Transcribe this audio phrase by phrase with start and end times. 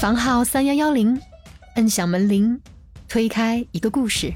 [0.00, 1.20] 房号三幺幺零，
[1.74, 2.58] 摁响门铃，
[3.06, 4.32] 推开一个故事。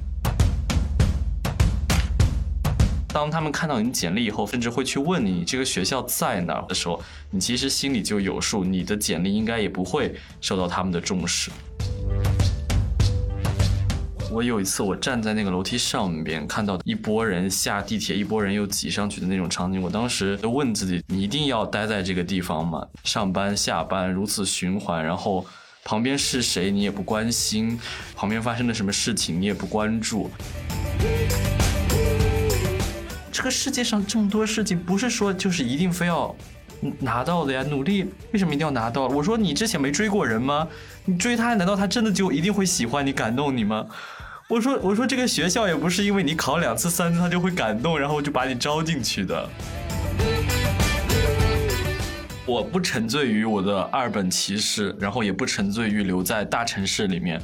[3.08, 11.50] 当他们看到你简历以后，甚至会去问你这个学校在哪儿的时候，你其实心里就有数，你的简历应该也不会受到他们的重视。
[14.30, 22.84] 我有一次，我站在那个楼梯上边，看到一波人下地铁，一波人又挤上去的那种场景，我当时就问自己：你一定要待在这个地方吗？
[23.04, 25.46] 上班下班如此循环，然后
[25.84, 27.78] 旁边是谁你也不关心，
[28.16, 30.30] 旁边发生了什么事情你也不关注。
[33.30, 36.34] 这个世界上这么多事情，不是说就是一定非要
[36.98, 37.62] 拿到的呀？
[37.64, 39.08] 努力为什么一定要拿到？
[39.08, 40.66] 我说你之前没追过人吗？
[41.04, 43.84] 你追他，难道他真的就一定会喜欢你、感动你吗？
[44.48, 49.50] 我说，我说这个学校也不是因为你考两次、三次他就会感动，然后就把你招进去的。
[52.46, 57.40] 我不沉醉于我的二本歧视，然后也不沉醉于留在大城市里面。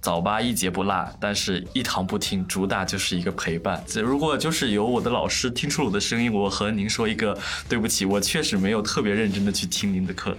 [0.00, 3.82] 早八一节不落，但是一堂不听，主打就是一个陪伴。
[3.96, 7.36] 如果就是有我的老师听出了我的声音，我和您说一个
[7.68, 10.36] 对不起，我确实没有特别认真的去听您的课。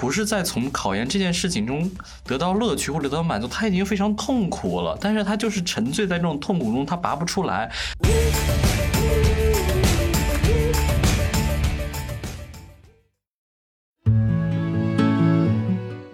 [0.00, 1.88] 不是在从考研这件事情中
[2.24, 7.70] 得到乐趣或者得到满足，他已经非常痛苦了，但是他就是沉醉在这种痛苦中，他拔不出来。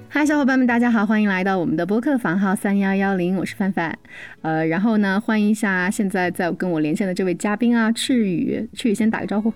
[0.09, 3.97] 嗨，小伙伴们，大家好，欢迎来到我们的播客房号三幺幺零，我是范范。
[4.43, 9.53] 呃，然后呢，欢迎一下现在在跟我连线的这位嘉宾啊，赤羽，赤羽先打个招呼。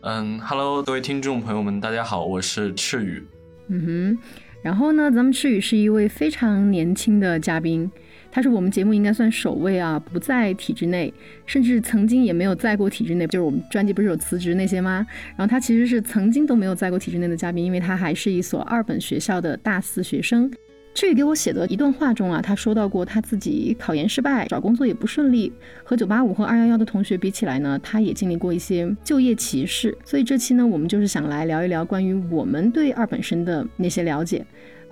[0.00, 3.22] 嗯，Hello，各位听众朋友们，大家好，我是赤羽。
[3.68, 4.18] 嗯哼，
[4.62, 7.90] 然后呢，咱们赤羽是一位非常年轻的嘉宾，
[8.30, 11.12] 他是我们节目应该算首位啊，不在体制内，
[11.46, 15.06] 甚至曾经也没有在过体制内，就是我们专辑不是有辞职那些吗？
[15.36, 20.50] 然后他其实是曾经都没有在过体制内的嘉宾，因为他还是一所二本学校的大四学生。
[20.94, 29.96] 赤羽给我写的一段话中啊，他说到过他自己考研失败，找工作也不顺利，和九八五和二幺幺的同学比起来呢，他也经历过一些就业歧视。
[30.04, 34.46] 所以这期呢，我们就是想来聊一聊关于我们对二本生的那些了解。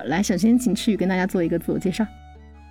[0.07, 2.05] 来，首先请赤羽跟大家做一个自我介绍。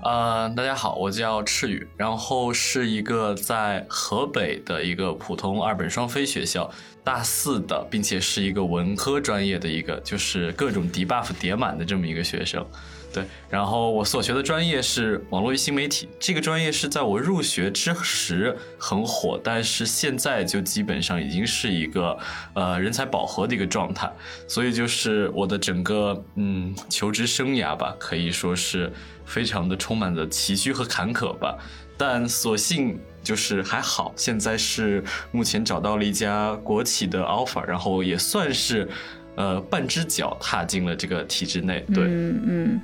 [0.04, 6.70] 呃，大家好，我叫赤羽，然后是一个在河北的一个普通二本双非学校
[7.02, 12.66] 大四的，并且是一个文科专业的一个，就是各种 debuff 叠满的这么一个学生。
[13.14, 22.18] 对，然后我所学的专业是网络与新媒体，这个专业是在我入学之时很火，但是现在就基本上已经是一个
[22.54, 24.10] 呃人才饱和的一个状态，
[24.48, 28.90] 所以就是我的整个嗯求职生涯吧，可以说是
[29.26, 31.58] 非常的充满着崎岖和坎坷吧，
[31.98, 38.88] 但所幸就是还好，现在是目前找到了一家国企的 offer，然后也算是
[39.36, 42.82] 呃半只脚踏进了这个体制内，对，嗯嗯。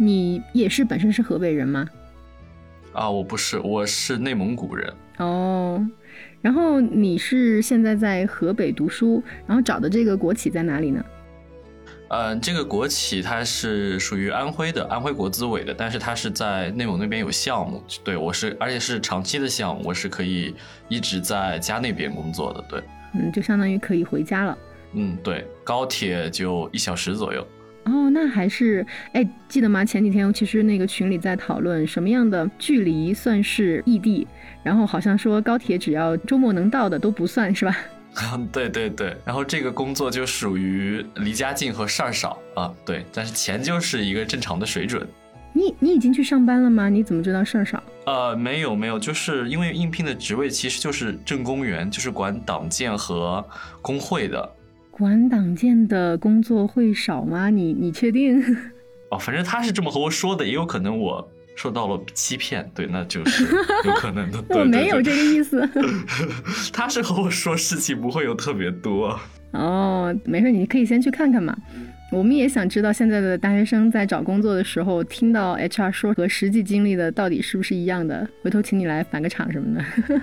[0.00, 1.86] 你也是本身是河北人吗？
[2.94, 4.90] 啊，我不是，我是内蒙古人。
[5.18, 5.86] 哦，
[6.40, 11.04] 然后你是现在在河北读书，然后找的这个国企在哪里呢？
[12.08, 17.84] 嗯，这个国企它是属于安徽的，安徽国资委的，但是它是在内蒙那边有项目。
[18.02, 20.54] 对我是，而且是长期的项目，我是可以
[20.88, 22.64] 一直在家那边工作的。
[22.70, 24.58] 对，嗯，就相当于可以回家了。
[24.94, 27.46] 嗯，对，高铁就一小时左右。
[27.90, 29.84] 哦，那还是哎，记得吗？
[29.84, 34.26] 前几天其实那个群里在讨论什么样的距离算是异地，
[34.62, 37.76] 然后好像说高铁只要周末能到的都不算是吧？
[38.52, 45.06] 对对对，然后这个工作就属于离家近和事儿少啊，对，但是钱就是一个正常的水准。
[45.52, 46.88] 你你已经去上班了吗？
[46.88, 47.82] 你怎么知道事儿少？
[48.06, 53.44] 呃，没有没有，就是因为应聘的职位其实就是政工员，就是管党建和
[53.82, 54.48] 工会的。
[55.00, 57.48] 管党建的工作会少吗？
[57.48, 58.38] 你你确定？
[59.08, 61.26] 哦，反正他是这么和我说的，也有可能我
[61.56, 62.70] 受到了欺骗。
[62.74, 63.44] 对，那就是
[63.86, 64.44] 有可能的。
[64.54, 65.66] 我没有这个意思。
[66.70, 69.18] 他是和我说事情不会有特别多。
[69.52, 71.56] 哦，没事，你可以先去看看嘛。
[72.12, 78.28] 我们也想知道现在的大学生在找工作的时候，听到 HR 说和实际经历的到底是不是一样的。
[78.42, 80.20] 回头请你来返个场什么的。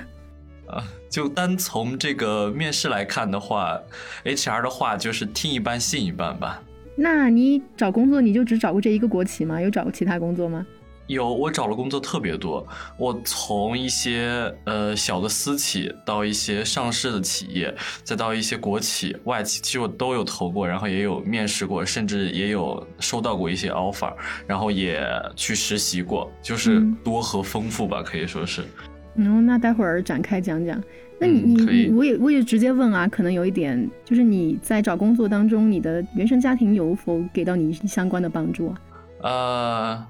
[0.67, 3.79] 啊， 就单从这个面试来看的话
[4.23, 6.61] ，HR 的话就是听一半信一半吧。
[6.95, 9.61] 那你找工作你就只找过这一个国企吗？
[9.61, 10.65] 有找过其他工作吗？
[11.05, 12.67] 有，我找了工作特别多。
[12.97, 17.73] 我从一些呃小的私企，到一些上市的企业，
[18.03, 24.11] 再到一些国企、外企，其实我都有投过，然后也有面试过，甚至也有收到过一些 offer，
[24.45, 25.01] 然后也
[25.33, 28.65] 去实习过，就是多和丰富吧，可以说是。
[29.17, 30.81] 然后那待会儿展开讲讲，
[31.19, 38.79] 那你你你我也我也直接问啊，可能有一点就是你在找工作当中，你的原生家庭有否给到你相关的帮助啊？
[39.23, 40.05] 呃，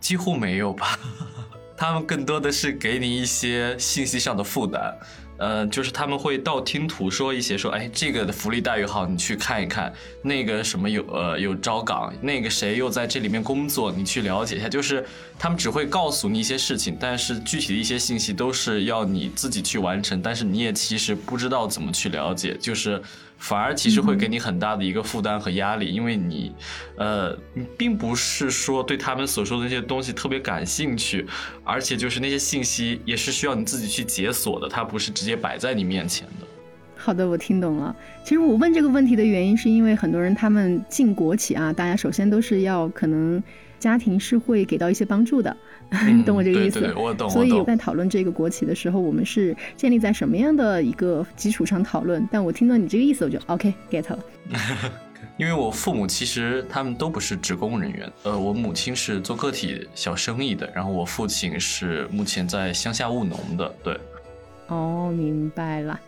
[0.00, 0.98] 几乎没有吧。
[1.76, 4.94] 他们更多的是给你一些信息上的负担，
[5.42, 9.90] 呃，就是他们会道听途说一些，说，哎，这个的福利待遇好，你去看一看；
[10.22, 14.68] 那个什么有呃有招岗，那个谁又在这里面工作，你去了解一下。
[14.68, 15.04] 就是
[15.40, 23.02] 他们只会告诉你一些事情，但是具体的一些信息都是要你自己去完成，但是你也其实不知道怎么去了解，就是
[23.42, 26.54] 反而其实会给你很大的一个负担和压力，因为你，
[26.96, 31.26] 呃，你并不是说对他们所说的那些东西特别感兴趣，
[31.64, 36.46] 而且就是那些信息也是需要你自己去解锁的，它不是直接摆在你面前的。
[36.96, 37.94] 好的，我听懂了。
[38.22, 43.42] 其实我问这个问题的原因，是因为很多人他们进国企啊，大家首先都是要可能
[43.80, 45.56] 家庭是会给到一些帮助的，
[46.10, 46.80] 你懂我这个意思？
[46.80, 52.26] 嗯对对对我懂所以我在讨论这个国企的时候，我们是建立在什么样的一个基础上讨论？
[52.32, 54.18] 但我听到你这个意思，我就 OK get 了。
[55.38, 63.98] 因为我父母其实他们都不是职工人员，呃，我母亲是做个体小生意的，然后我父亲是目前在乡下务农的，对。
[64.68, 65.98] 哦，明白了。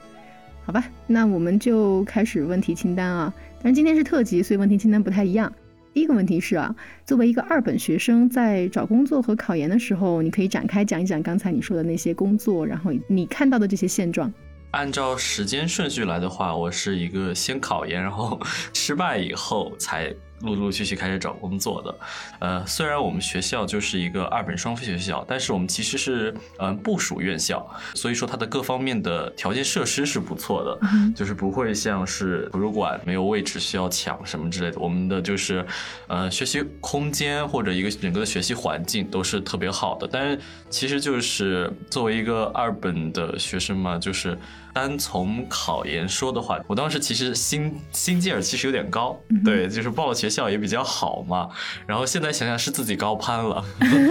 [0.66, 3.32] 好吧，那我们就开始问题清单啊。
[3.62, 5.52] 但是今天是特辑，所以问题清单不太一样。
[5.94, 6.74] 第一个问题是啊，
[7.06, 14.30] 作为一个二本学生，在找工作和考研的时候，你可以展开讲一讲刚才你说的那些工作，然后你看到的这些现状。
[14.72, 18.40] 按照时间顺序来的话，我是一个先考研，然后
[18.74, 20.12] 失败以后才
[20.44, 21.98] 陆陆续续开始找工作的。
[22.38, 30.78] 呃，虽然我们学校就是一个二本双非学校，但是我们其实是嗯、呃部属院校，所以说它的各方面的条件设施是不错的，
[31.14, 34.78] 就是不会像是图书馆没有位置需要抢什么之类的。
[34.78, 35.64] 我们的就是
[36.06, 40.08] 呃学习空间或者一个整个的学习环境都是特别好的。
[40.10, 40.38] 但是
[40.68, 44.38] 其实就是作为一个二本的学生嘛，就是。
[44.74, 51.48] 单从考研说的话，我当时其实心心劲儿其实有点高，对，就是报的学校也比较好嘛。
[51.86, 53.64] 然后现在想想是自己高攀了，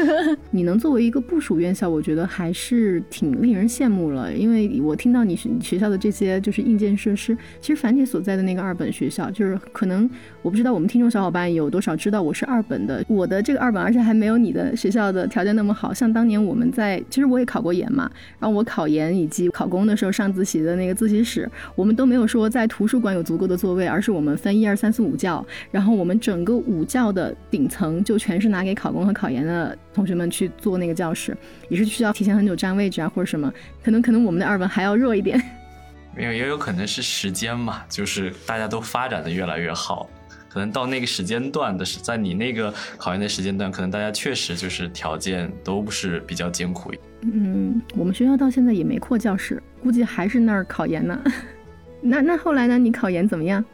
[0.49, 4.33] 你能作为一个部属院校，我觉得还是挺令人羡慕了。
[4.33, 10.09] 因为我听到你学学校的这些就是硬件设施，其实樊姐所在的那个二本学校，就是可能
[10.41, 15.93] 我不知道我们听众小伙伴有多少知道我是二本的，我的这个二本，而且还没有你的学校的条件那么好。
[15.93, 31.35] 像当年我们在，其实我也考过研嘛，然后我考研以及考公的时候上自习的那个自习室，我们都没有说在图书馆有足够的座位，而是我们分一二三四五教，然后我们整个五教的顶层就全是拿给考公和考研的同学们去坐那个教室，
[31.69, 33.51] 也是需要提前很久占位置啊或者什么，
[33.83, 35.41] 可能可能我们的二本还要弱一点。
[36.15, 40.07] 没有也有可能是时间嘛，就是大家都发展的越来越好。
[40.53, 46.93] 可能到那个时间段的是在你那个考研的时间段，可能大家确实就是条件都不是比较艰苦。
[47.21, 51.19] 嗯，我们学校到现在也没扩教室，估计还是那儿考研呢。
[52.01, 52.77] 那那后来呢？
[52.77, 53.65] 你考研怎么样？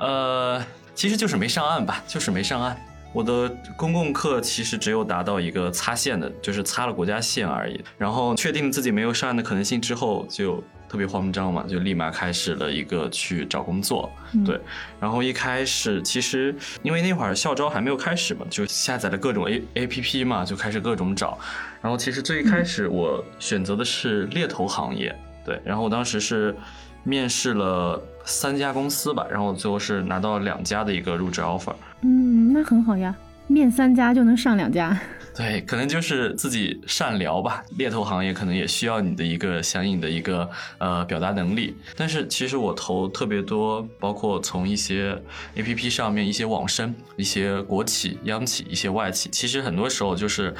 [0.00, 0.60] 呃，
[0.96, 2.76] 其实就是没上岸吧，就是没上岸。
[3.12, 7.80] 我的公共课其实只有达到一个擦线的，就是擦了国家线而已。
[7.96, 14.10] 然后确定自己没有上岸的可能性之后，就特别慌张嘛，就立马开始了一个去找工作。
[14.32, 14.60] 嗯对，
[15.00, 21.38] 然后一开始其实因为那会儿校招还没有开始嘛，就下载了各种 A A P P 嘛，就开始各种找。
[21.80, 25.14] 然后其实最一开始我选择的是猎头行业，
[25.44, 26.54] 对，然后我当时是
[27.04, 31.74] 面试了三家公司吧，然后最后是拿到两家的一个入职 offer。
[32.02, 33.14] 嗯，那很好呀，
[33.46, 34.98] 面三家就能上两家。
[35.36, 37.62] 对，可能就是自己善聊吧。
[37.76, 41.76] 猎头行业可能也需要你的一个相应的一个呃表达能力。
[41.94, 45.20] 但是其实我投特别多，包括从一些
[45.54, 50.54] A P P 上面一些网申、一些国企、央企、一些外企，其实很多时候就是。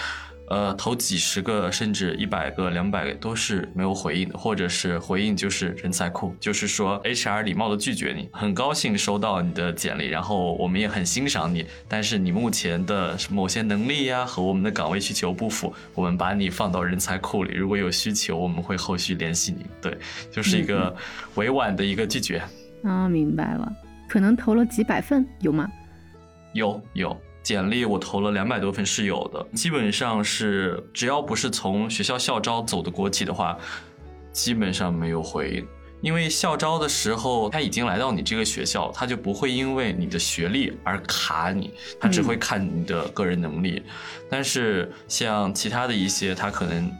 [0.48, 8.28] 呃，投几十个甚至一百个、两百个都是没有回应的，或者是回应就是人才库，就是说 HR 礼貌的拒绝你。
[8.32, 19.66] 很高兴收到你的简历，然后我们也很欣赏你，但是你目前的某些能力呀和我们的岗位需求不符，我们把你放到人才库里，如果有需求，我们会后续联系你。
[19.82, 19.98] 对，
[20.30, 20.94] 就是一个
[21.34, 22.40] 委婉的一个拒绝。
[22.84, 23.72] 啊，明白了。
[24.08, 25.68] 可能投了几百份，有吗？
[26.52, 27.20] 有有。
[27.46, 33.56] 简历我投了两百多份是有的，基本上是只要不是从学校校招走的国企的话，
[34.32, 35.66] 基本上没有回应。
[36.00, 43.80] 因为校招的时候他已经来到你这个学校，他就不会因为你的学历而卡你，他只会看你的个人能力。
[44.28, 46.90] 但是像其他的一些，他可能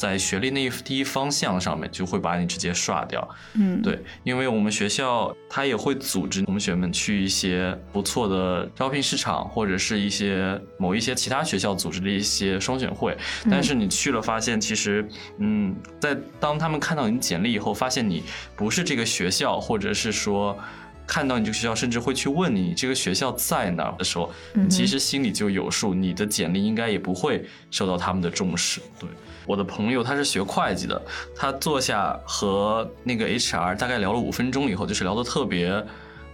[0.00, 3.28] 在学历那一第一方向上面，就会把你直接刷掉。
[3.52, 13.14] 嗯，对，因为我们学校它也会组织同学们去一些不错的招聘市场，或者是一些某一些其他学校组织的一些双选会。
[13.50, 18.22] 但是你去了，发现其实，嗯，在当他们看到你简历以后，发现你
[18.56, 20.58] 不是这个学校，或者是说。
[21.06, 28.80] 看到你这个学校，甚至会去问你这个学校在哪儿的时候，你其实心里就有数，你的简历应该也不会受到他们的重视。
[28.96, 29.08] 对，
[29.50, 31.02] 我的朋友他是学会计的，
[31.34, 35.84] 他坐下和那个 HR 大概聊了五分钟以后，就是聊得特别，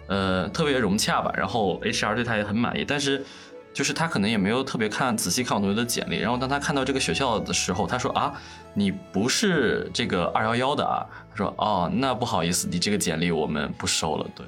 [0.06, 1.32] 呃，特别融洽吧。
[1.34, 3.24] 然后 HR 对他也很满意，但是
[3.72, 6.18] 就是他可能也没有特别看仔细看我同学的简历。
[6.18, 8.34] 然后当他看到这个学校的时候，他说啊，
[8.74, 11.00] 你不是这个二幺幺的啊。
[11.30, 14.26] 他说哦，那不好意思，你这个简历我们不收了。
[14.34, 14.44] 对，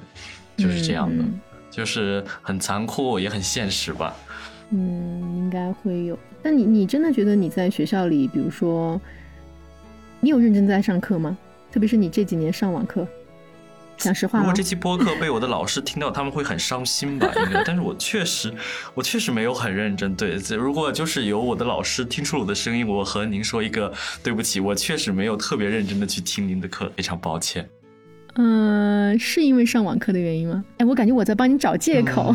[0.63, 1.23] 就是这样的，
[1.71, 4.13] 就是很残酷也很现实吧。
[4.71, 6.17] 嗯，应该会有。
[6.41, 8.99] 但你你真的觉得你在学校里，比如说，
[10.19, 11.37] 你有认真在上课吗？
[11.71, 13.07] 特别是你这几年上网课。
[13.97, 17.29] 讲实话，如果这期播客被我的老师听到，他们会很伤心吧？
[17.35, 17.61] 应该。
[17.65, 18.49] 但是我确实，
[18.93, 20.15] 我确实没有很认真。
[20.15, 23.91] 对，如果就是有我的老师听出了我的声音，我和您说一个
[24.23, 27.67] 对不起，我确实没有特别认真的去听您的课，非常抱歉。
[28.35, 30.63] 嗯，是因为上网课的原因吗？
[30.77, 32.33] 哎，我感觉我在帮你找借口。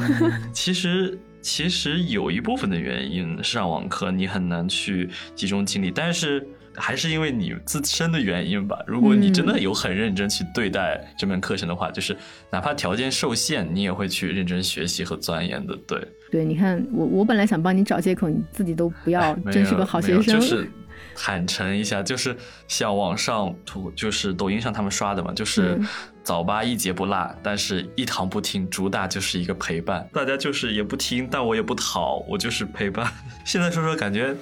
[0.52, 6.44] 其实，其实有一部分的原因，上网课你很难去集中精力，但是。
[6.76, 8.76] 还是因为你自身的原因吧。
[8.84, 12.16] 如果你真的有很认真去对待这门课程的话，就是
[12.50, 15.78] 哪怕条件受限，你也会去认真学习和钻研的。
[15.86, 20.34] 对，对，你看我，我本来想帮你找借口，你自己都不要，真是个好学生。
[20.34, 20.68] 就是
[21.14, 22.36] 坦诚一下，就是
[22.66, 25.78] 像网上图，就是抖音上他们刷的嘛，就是
[26.24, 30.08] 早八一节不落，但是一堂不听，主打就是一个陪伴。
[30.12, 33.06] 大家就是也不听，但我也不讨，我就是陪伴。
[33.44, 34.34] 现在说说感觉。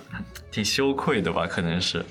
[0.52, 1.46] 挺羞愧的吧？
[1.46, 2.04] 可能是，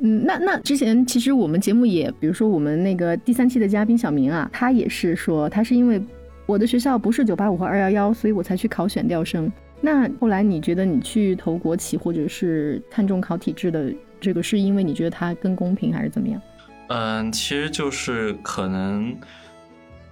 [0.00, 6.00] 嗯，那那之前其实我们节目也，比如说我们那个第三期的嘉宾小明啊，他也是说，他是因为
[6.46, 9.50] 我的学校不是九八五和二幺幺，所以我才去考选调生。
[9.80, 16.40] 那后来你觉得你去投国企或者是看重考体制的这个，是因为你觉得它更公平还是怎么样？
[16.88, 19.16] 嗯，其实就是可能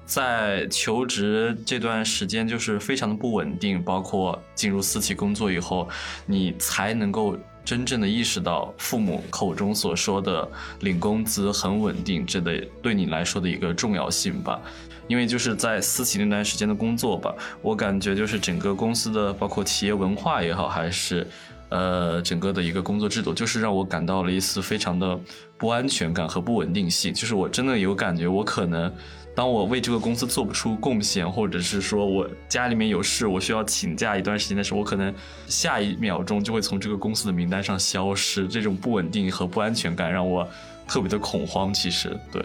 [0.04, 5.88] 在求职这段时间就是非常的不稳定，包括进入私企工作以后，
[6.24, 7.36] 你才能够。
[7.66, 10.48] 真正的意识到父母口中所说的
[10.82, 14.60] 领工资很稳定，这的对你来说的一个重要性吧。
[15.08, 21.26] 因为就是在私企那段时间的工作吧，我感觉就是整个公司的包括企业文化也好，还是
[21.68, 25.18] 呃整个的一个工作制度，就是让我感到了一丝非常的
[25.56, 27.12] 不安全感和不稳定性。
[27.12, 28.92] 就是我真的有感觉，我可能。
[29.34, 35.12] 当我为这个公司做不出贡献，或者是说我家里面有事，我需要请假一段时间的时候，我可能
[35.46, 38.48] 下一秒钟就会从这个公司的名单上消失。
[38.48, 40.48] 这种不稳定和不安全感让我
[40.88, 41.70] 特别的恐慌。
[41.74, 42.42] 其实，对。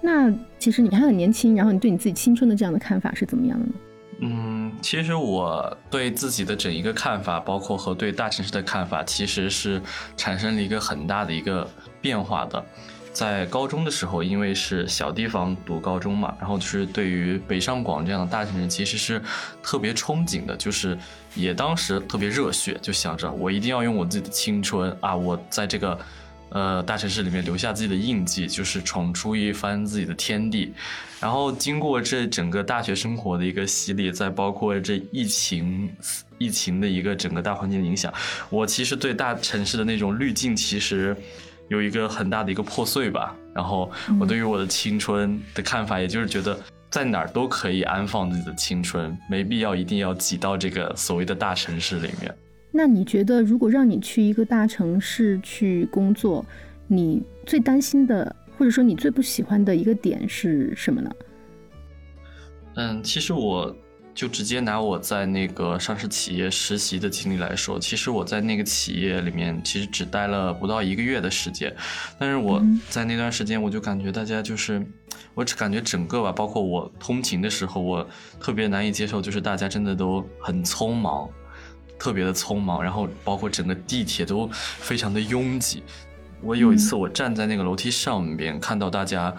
[0.00, 3.72] 那其实你还很年轻，然后你对你自己青春的这样的看法是怎么样的呢？
[4.24, 9.82] 嗯，其实我对自己的整一个看法，包括和对大城市的看法，其实是
[10.16, 11.68] 产生了一个很大的一个
[12.00, 12.64] 变化的。
[13.12, 19.20] 在高中的时候，因为是小地方读高中嘛，然后就是对于北上广这样的大城市，其实是
[19.60, 20.96] 特别憧憬的，就是
[21.34, 25.98] 也当时特别热血，就想着我一定要用我自己的青春啊，我在这个
[26.52, 30.72] 呃大城市里面留下自己的印记，就是闯出一番自己的天地。
[31.20, 35.90] 然后经过这整个大学生活的一个洗礼，再包括这疫情
[36.38, 38.12] 疫情的一个整个大环境的影响，
[38.50, 41.16] 我其实对大城市的那种滤镜，其实。
[41.68, 43.90] 有一个很大的一个破碎吧，然后
[44.20, 46.58] 我对于我的青春的看法，也就是觉得
[46.90, 52.34] 在哪儿都可以安放自己的青春，没必要一定要挤到这个所谓的大城市里面。
[52.72, 56.44] 那你觉得，如果让你去一个大城市去工作，
[56.88, 61.10] 你最担心的，或者说你最不喜欢的一个点是什么呢？
[62.74, 63.76] 嗯，其实我。
[64.14, 71.74] 就直接拿我在那个上市企业实习的经历来说，其实我在那个企业里面其实只待了不到一个月的时间，
[72.18, 74.86] 但是我在那段时间我就感觉大家就是，
[75.32, 78.06] 我只感觉整个吧，包括我通勤的时候，我
[78.38, 81.26] 特别难以接受，就是大家真的都很匆忙，
[82.02, 85.84] 特别的匆忙，然后包括整个地铁都非常的拥挤。
[86.40, 89.32] 我有一次我站在那个楼梯上边，看到大家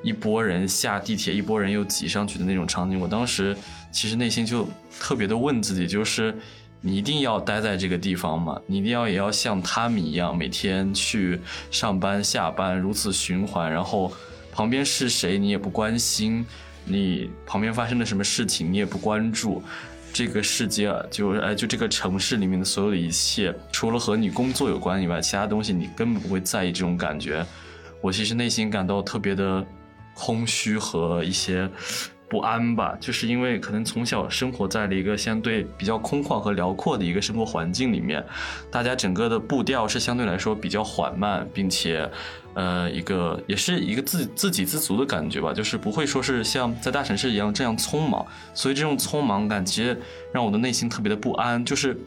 [0.00, 3.56] 一拨人下地铁，一拨人又挤上去的那种场景，我当时。
[3.90, 4.68] 其实内心就
[4.98, 6.36] 特别的问自己，就是
[6.80, 8.60] 你一定要待在这个地方吗？
[8.66, 11.40] 你一定要也要像他们一样每天去
[11.70, 14.12] 上班下班如此循环，然后
[14.52, 16.44] 旁边是谁你也不关心，
[16.84, 19.62] 你旁边发生了什么事情你也不关注，
[20.14, 27.44] 这个世界啊，就哎就这个城市里面的所有的一切，除了和你工作有关以外，其他东西你根本不会在意这种感觉。
[28.00, 29.66] 我其实内心感到特别的
[30.14, 31.68] 空虚和一些
[32.28, 38.24] 不安吧，就是因为可能从小生活在了一个相对比较空旷和辽阔的一个生活环境里面，
[38.70, 42.08] 大家整个的步调是相对来说比较缓慢，并且，
[42.54, 50.00] 呃，一个也是一个自自给自足的感觉吧，就是不会说是像在大城市一样这样匆忙，所以这种匆忙感其实
[50.32, 51.98] 让我的内心特别的不安，就是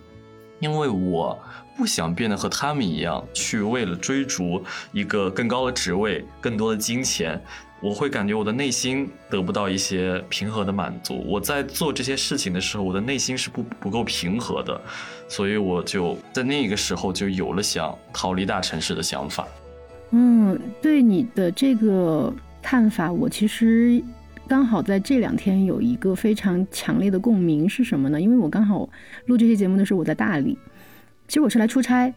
[0.59, 1.37] 因为我。
[1.77, 7.39] 不想变得和他们一样，去为了追逐一个更高的职位、更多的金钱，
[7.79, 11.23] 我会感觉我的内心得不到一些平和的满足。
[11.27, 14.81] 我在做这些事情的时候，我的内心是不不够平和的，
[15.29, 19.47] 所以我就在那个时候就有了想逃离大城市的想法。
[20.11, 24.01] 嗯，对你的这个看法，我其实
[24.47, 28.19] 刚好在这两天有一个非常强烈的共鸣是什么呢？
[28.19, 28.89] 因为我刚好
[29.25, 30.57] 录这期节目的时候，我在大理。
[31.27, 32.13] 其实我是来出差，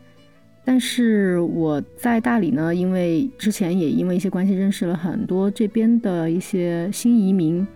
[0.64, 7.66] 但是我在大理呢，因为之前也因为一些关系认识了很多这边的一些新移民。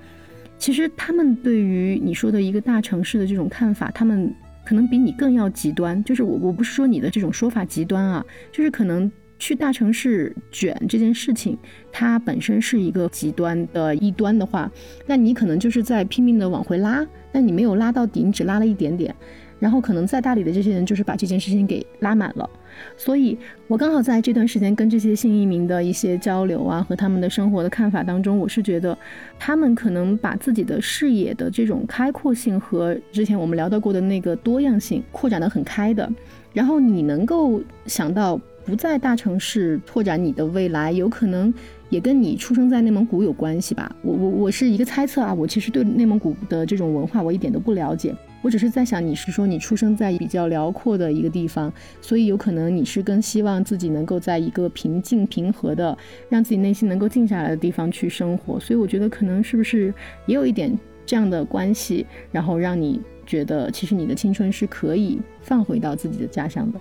[0.57, 4.33] 其实他们对于你说的一个大城市的这种看法，他们
[4.65, 6.03] 可能比你更要极端。
[6.05, 11.59] 就是我我不是说你的这种说法极端啊，就是可能去大城市卷这件事情，
[11.93, 14.71] 它本身是一个极端的一端的话，
[15.07, 19.15] 那你可能就是在拼命的往回拉，但你没有拉到底，你只拉了一点点。
[19.61, 22.51] 然后可能在大理的这些人就是把这件事情给拉满了，
[22.99, 28.99] 所以我刚好在这段时间跟这些新移民的一些交流啊，和他们的生活的看法当中，我是觉得
[29.39, 36.13] 他们可能把自己的视野的这种开阔性和之前我们聊到过的那个多样性扩展的很开的。
[36.53, 41.53] 然后你能够想到不在大城市拓展你的未来，有可能
[41.91, 43.95] 也跟你出生在内蒙古有关系吧？
[44.03, 48.15] 我我我是一个猜测啊，我其实对内蒙古的这种文化我一点都不了解。
[48.41, 55.97] 我只是在想，你是说你出生在比较辽阔的一个地方，所以有可能你是更希望自己能够在一个平静平和的，
[56.29, 58.61] 让自己内心能够静下来的地方去生活。
[58.61, 59.93] 所以我觉得可能是不是
[60.27, 66.79] 也有一点这样的关系，然后让你觉得其实你的青春是可以放回到自己的家乡的。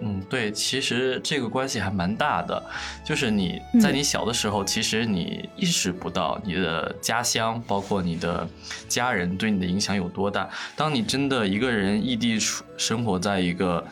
[0.00, 2.62] 嗯，对，其实这个关系还蛮大的，
[3.02, 8.46] 就是你在你小的时候，其实你意识不到你的家乡，包括你的
[8.88, 10.48] 家人对你的影响有多大。
[10.76, 13.82] 当你真的一个人异地处生活在一个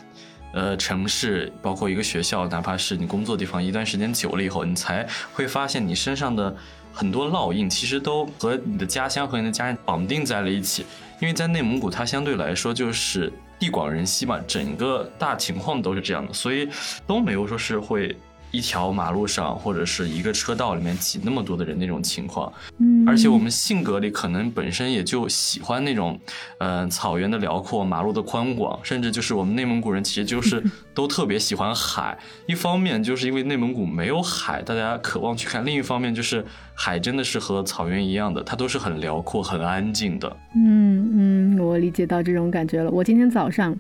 [0.53, 6.55] 呃城市，包括一个学校，哪怕是你工作地方，一段时间久了以后，你才会发现你身上的
[6.95, 10.87] 很多烙印，其实都和你的家乡和你的家人绑定在了一起。
[11.21, 13.31] 因为在内蒙古，它相对来说就是。
[13.57, 16.69] 地广人稀嘛，整个大情况都是这样的，所以
[17.07, 18.15] 都没有说是会
[18.55, 22.53] 一条马路上或者是一个车道里面挤那么多的人那种情况。
[22.79, 26.19] 嗯，而且我们性格里可能本身也就喜欢那种，
[26.59, 30.63] 呃，草原的辽阔，马路的宽广，甚至就是我们内蒙古人其实就是
[30.95, 32.17] 都特别喜欢海。
[32.47, 40.37] 一方面就是因为内蒙古没有海，大家渴望去看；另一方面就是海真的是和草原一样的，它都是很辽阔、很安静的。
[40.57, 42.91] 嗯嗯，我理解到这种感觉了。
[42.91, 43.77] 我今天早上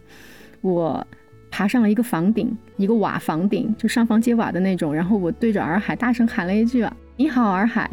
[0.60, 1.06] 我
[1.54, 6.92] 爬上了一个房顶，一个瓦房顶，就上房揭瓦的那种，然后我对着洱海大声喊了一句啊。
[7.16, 7.88] 你好，洱海。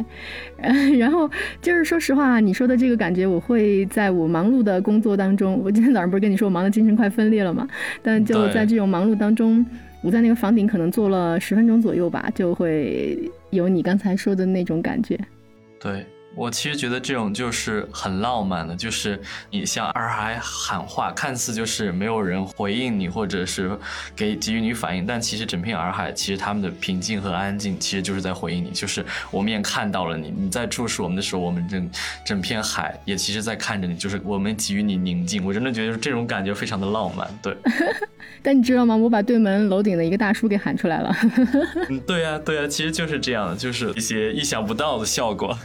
[0.56, 5.60] 嗯， 然后就是说实话，你说的这个感觉，我会在我忙碌的工作当中。
[5.62, 7.68] 我今天早上不是跟你说我忙的精神快分裂了吗？
[8.02, 9.64] 但就在这种忙碌当中，
[10.02, 15.16] 我在那个房顶可能坐了十分钟左右吧，就会有你刚才说的那种感觉。
[15.78, 16.04] 对。
[16.34, 23.78] 我其实觉得这种就是很浪漫的，就是你向洱海喊话，看似就是没有人回应你，或者是
[24.16, 31.90] 给给予你反应，但其实整片洱海，其实他们的平静和安静，其实就是在回应你，就是我们也看到了你，你在注视我们的时候，我们整
[32.24, 35.44] 整片海也其实在看着你，就是我们给予你宁静。
[35.44, 37.54] 我真的觉得这种感觉非常的浪漫，对。
[38.42, 38.96] 但你知道吗？
[38.96, 41.14] 我把对门楼顶的一个大叔给喊出来了。
[41.90, 45.56] 嗯，对呀，对呀，其实就是这样的，就是一些意想不到的效果。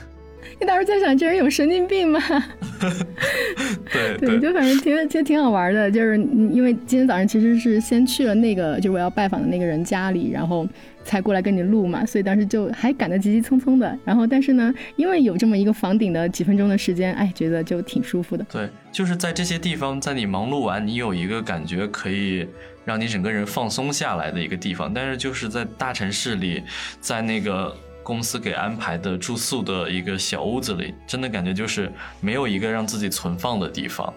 [0.59, 2.19] 你当时在想，这人有神经病吗？
[3.91, 6.17] 对对，就反正挺其实挺好玩的，就是
[6.51, 10.67] 因为今天早上其实是先去了那个就是我要拜访的那个人家里，然后
[11.03, 13.97] 才过来跟你录嘛，所以当时就还赶得急急匆匆的。
[14.03, 18.43] 然后但是呢，因为有这么一个房顶的几分钟的时间，哎，觉得就挺舒服的。
[18.51, 22.47] 对，就是在这些地方，在你忙碌完，你有一个感觉可以
[22.83, 24.91] 让你整个人放松下来的一个地方。
[24.93, 26.63] 但是就是在大城市里，
[26.99, 27.75] 在那个。
[28.07, 31.91] 公司给安排的住宿的一个小屋子里，真的感觉就是
[32.21, 34.13] 没有一个让自己存放的地方。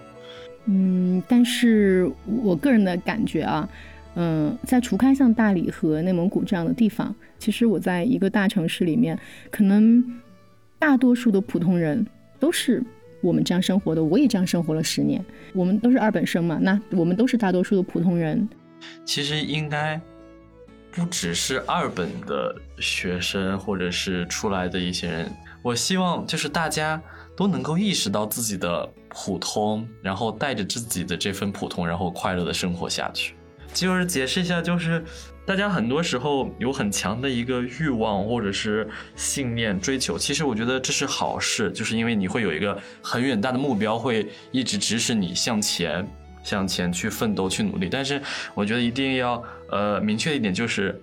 [0.66, 3.68] 嗯，但是我个人的感觉啊，
[4.14, 9.18] 嗯，在除开像大理和内蒙古这样的地方，其实我在一个大城市里面，
[9.50, 10.04] 可能
[10.78, 12.06] 大多数的普通人
[12.38, 12.80] 都是
[13.20, 15.20] 我们这样生活的，我也这样生活了十年，
[15.52, 18.48] 我们都是二本生嘛，那我们都是大多数的普通人。
[19.04, 20.00] 其实应该
[20.92, 27.00] 不只是二本的学生，或者是出来的一些人，我希望就是大家
[27.36, 33.34] 都能够意识到自己的普通，然后带着自己的这份普通，然后快乐的生活下去。
[33.72, 35.04] 就是解释一下，就是
[35.46, 46.04] 大家很多时候有很强的一个欲望或者是信念追求，其实我觉得这是好事，就是因为你会有一个很远大的目标，会一直指使你向前。
[46.42, 48.20] 向前去奋斗去努力，但是
[48.54, 51.00] 我觉得一定要呃明确一点，就是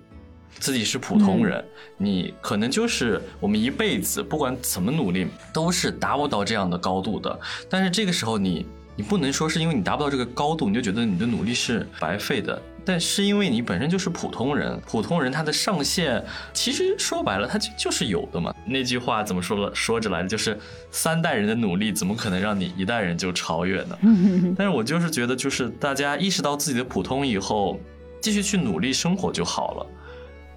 [0.60, 1.64] 自己是普通人，
[1.98, 7.40] 你可能就是我们一辈子不管怎么努力都是达不到这样的高度的。
[7.70, 12.62] 但是这个时候你你不能说是因为你达不到这个高度，你就觉得你的努力是白费的。
[12.88, 16.24] 但是因为你本身就是普通人，普通人他的上限
[16.54, 18.56] 其实说白了他就就是有的嘛。
[18.66, 19.76] 那句话怎么说了？
[19.76, 20.58] 说着来的就是
[20.90, 23.98] 三代人的努力怎么可能让你一代人就超越呢？
[24.58, 27.78] 但是我就是觉得，就是大家意识到自己的普通以后，
[28.22, 29.88] 继续去努力生活就好了。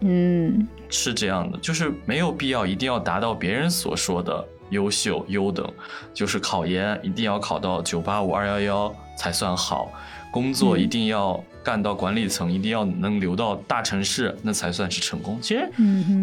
[0.03, 5.69] 嗯，是这样的，就是没有必要一定要达到别人所说的优秀优等，
[6.15, 9.93] 就是考研一定要考到九八五二幺幺才算好，
[10.33, 11.43] 工作一定要。
[11.63, 15.39] 干到管理层，一定要能留到大城市，那才算是成功。
[15.41, 15.71] 其实，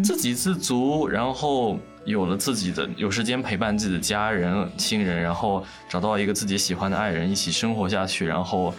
[0.02, 8.74] 自给自足，然后有了自己的有时间陪伴自己的家人、亲人，然后找到一个自己喜欢的爱人，一起生活下去，然后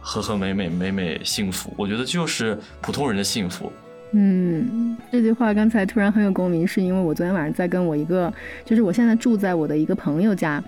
[0.00, 1.72] 和和美美、美美幸福。
[1.76, 3.72] 我觉得就是普通人的幸福。
[4.14, 8.30] 嗯，这句话刚才突然很有共鸣，是因为我昨天晚上在跟我一个，
[8.66, 10.62] 就是我现在住在我的一个朋友家。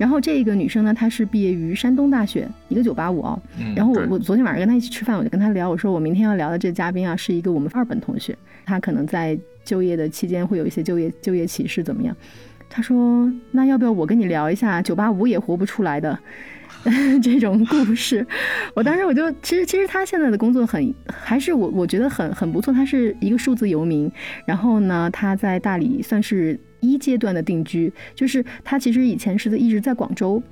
[0.00, 3.38] 然后这个女生呢，她是毕业于山东大学，一个九八五哦。
[3.76, 8.34] 然后我我昨天晚上跟她一起吃饭，我就跟她聊，我说我明天要聊的这嘉宾啊，是一个我们二本同学，
[8.64, 12.16] 她可能在就业的期间会有一些就业就业歧视怎么样？
[12.70, 16.18] 她说那要不要我跟你聊一下九八五也活不出来的
[17.22, 18.26] 这种故事？
[18.74, 24.10] 我当时我就其实其实她现在的工作很还是我我觉得很很不错，她是一个数字游民，
[24.46, 26.58] 然后呢她在大理算是。
[26.80, 30.42] 一阶段的定居，就是他其实以前是一直在广州，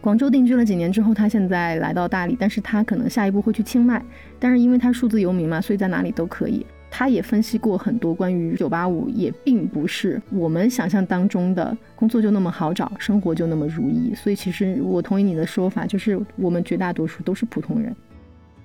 [0.00, 4.04] 广州定居了几年之后，他现在来到大理，但是他可能下一步会去清迈，
[4.38, 6.64] 但是因为他数字游民嘛，所以在哪里都可以。
[6.88, 14.14] 他也分析过很多关于九八五，也并不是我们想象当中的工作就那么好找，生活就那么如意。
[14.14, 17.94] 所以其实我同意你的说法，就是我们绝大多数都是普通人。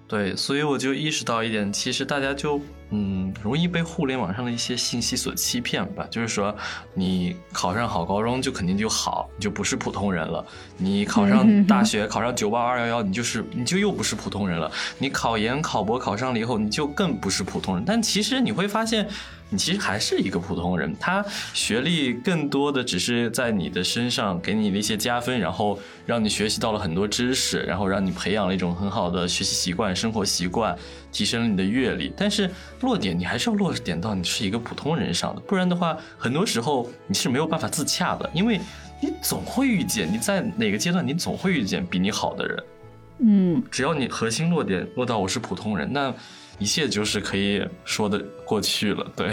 [0.08, 2.62] 对，所以我就意识到一点，其实大家就
[2.92, 6.06] 嗯，容易被互联网上的一些信息所欺骗吧。
[6.12, 6.56] 就是说，
[6.94, 10.46] 你考上好高中就肯定就好，你就不是普通人了；
[10.78, 17.84] 你考上大学，考上九八二幺幺，你就是你就又不是普通人了；你考研考博考上了以后，你就更不是普通人。
[17.86, 19.08] 但其实你会发现。
[19.54, 21.22] 你其实还是一个普通人，他
[21.54, 30.74] 学历更多的只是在你的身上给你的一些加分，然后让你学习到了很多知识，然后让你培养了一种很好的学习习惯、生活习惯，
[31.12, 32.14] 提升了你的阅历。
[32.16, 32.50] 但是
[32.82, 38.60] 落点你还是要落点到你是一个普通人上的，不然的话，很多时候你是没有办法自洽的，因为
[39.00, 42.64] 你总会遇见你在哪个阶段，你总会遇见比你好的人。
[43.20, 46.14] 嗯，只要你核心落点落到我是普通人，那。
[46.60, 49.32] 一切就是可以说得过去了，对。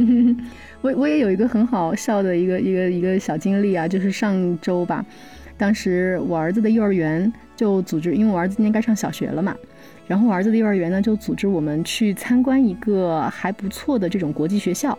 [0.80, 5.04] 我我也有一个很好笑的一个一个一个小经历啊，就是上周吧，
[5.58, 9.54] 当时我儿子的幼儿园就组织，因为我儿子今年该上小学了嘛，
[10.06, 14.98] 然后我儿子的幼儿园呢就组织我们去参观一个还不错的这种国际学校，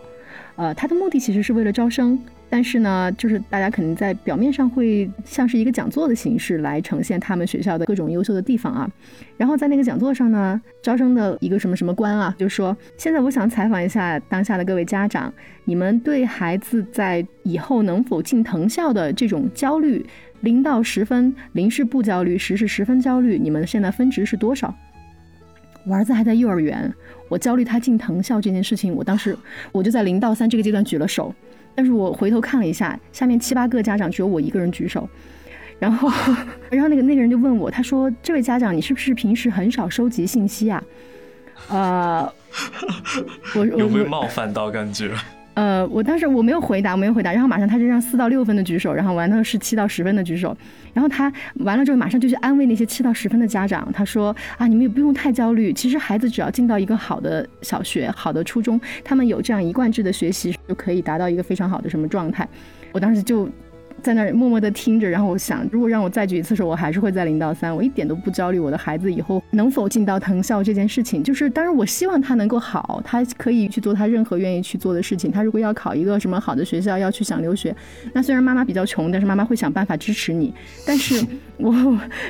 [0.56, 2.18] 呃，它的目的其实是为了招生。
[2.48, 8.88] 但是呢，就是大家肯定在表面上会像是一个讲座的形式来呈现他们学校的各种优秀的地方啊。
[9.36, 15.32] 然后在那个讲座上呢，招生的一个什么什么官啊，就说：现在我想采访一下当下的各位家长，
[15.64, 20.06] 你们对孩子在以后能否进藤校的这种焦虑，
[20.42, 24.72] 零到十分，零是不焦虑，十是十分焦虑，你们现在分值是多少？
[25.86, 26.92] 我儿子还在幼儿园，
[27.28, 29.36] 我焦虑他进藤校这件事情，我当时
[29.70, 31.32] 我就在零到三这个阶段举了手。
[31.76, 35.08] 但是我回头看了一下，下面七八个家长只有我一个人举手，
[35.78, 36.08] 然后，
[36.70, 40.82] 然后那个那个人就问我，他说：“这位家长，你是不是平时很少收集信息啊？”
[41.68, 42.32] 呃，
[43.54, 45.12] 我有没有冒犯到感觉？
[45.56, 50.54] 呃，我当时我没有回答，我没有回答，然后马上他就让四到六分的举手，然后完了是七到十分的举手，
[50.92, 62.46] 然后他完了之后马上就去安慰那些七到十分的家长，他说啊，你们也不用太焦虑，其实孩子只要进到一个好的小学、好的初中，他们有这样一贯制的学习，就可以达到一个非常好的什么状态。
[62.92, 63.48] 我当时就
[64.02, 71.22] 在那儿默默的听着，然后我想，如果让我再举一次手，我还是会在零到三，我一点都不焦虑我的孩子以后能否进到藤校这件事情。
[71.22, 75.32] 就是，当然我希望他能够好，他可以去做他任何愿意去做的事情。
[75.32, 77.74] 他如果要考一个什么好的学校，要去想留学，
[78.12, 80.54] 那虽然妈妈比较穷，但是妈妈会想办法支持你。
[80.86, 81.24] 但是
[81.58, 81.72] 我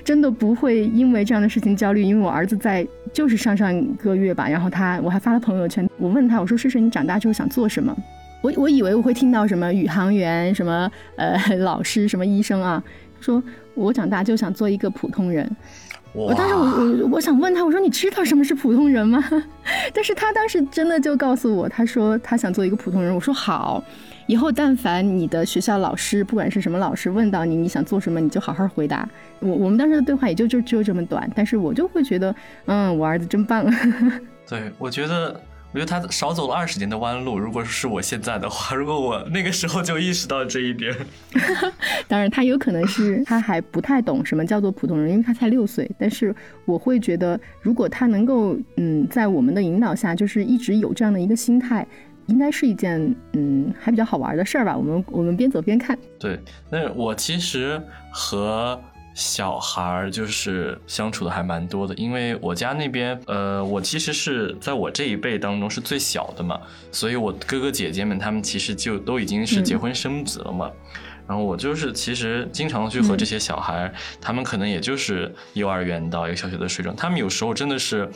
[0.03, 7.95] 真的不会因为这样的事情焦虑，因为我儿子在就是上上个月吧，然后他我还发了朋友圈，我问他，我说试试你长大之后想做什么。
[8.47, 12.83] 我我以为我会听到什么宇航员、什么呃老师、什么医生啊，
[13.21, 13.43] 说
[13.75, 15.51] 我长大就想做一个普通人。
[16.13, 19.23] 我当时我我我想问他，我说你知道什么是普通人吗？
[19.93, 23.13] 但是他当时真的就告诉我，他说他想做一个普通人。
[23.13, 23.83] 我说好，
[24.29, 29.07] 以后但凡你的学校老师，不管是什么老师问到你你想做什么，你就好好回答。
[29.41, 32.35] 我我们当时的对话也就就只有这么短，但是我就会觉得，
[32.67, 33.67] 嗯，我儿子真棒。
[34.49, 35.39] 对，我觉得。
[35.77, 37.39] 我觉得他少走了二十年的弯路。
[37.39, 40.91] 如果是我现在的话，如果我那个时候就意识到这一点，
[42.09, 45.87] 当然他有可能是他还不太懂什么叫做普通人，因为他才六岁。
[45.99, 46.35] 但是
[46.65, 51.87] 我会觉得，如果他能够嗯在我们的引导下，就是一直有这样的一个心态，
[52.25, 54.75] 应该是一件嗯还比较好玩的事儿吧。
[54.75, 55.99] 我们我们边走边看。
[56.19, 57.79] 对，那我其实
[58.11, 58.81] 和。
[59.17, 66.61] 小孩儿就是相处的还蛮多的，因为我家那边，呃，我其实是在我这一辈当中是最小的嘛，
[66.93, 70.71] 所以我哥哥姐姐们他们其实就都已经是结婚生子了嘛，
[71.27, 78.07] 然后我就是其实经常去和这些小孩，他们可能也就是幼儿园到一个小学的水准，他们有时候真的是，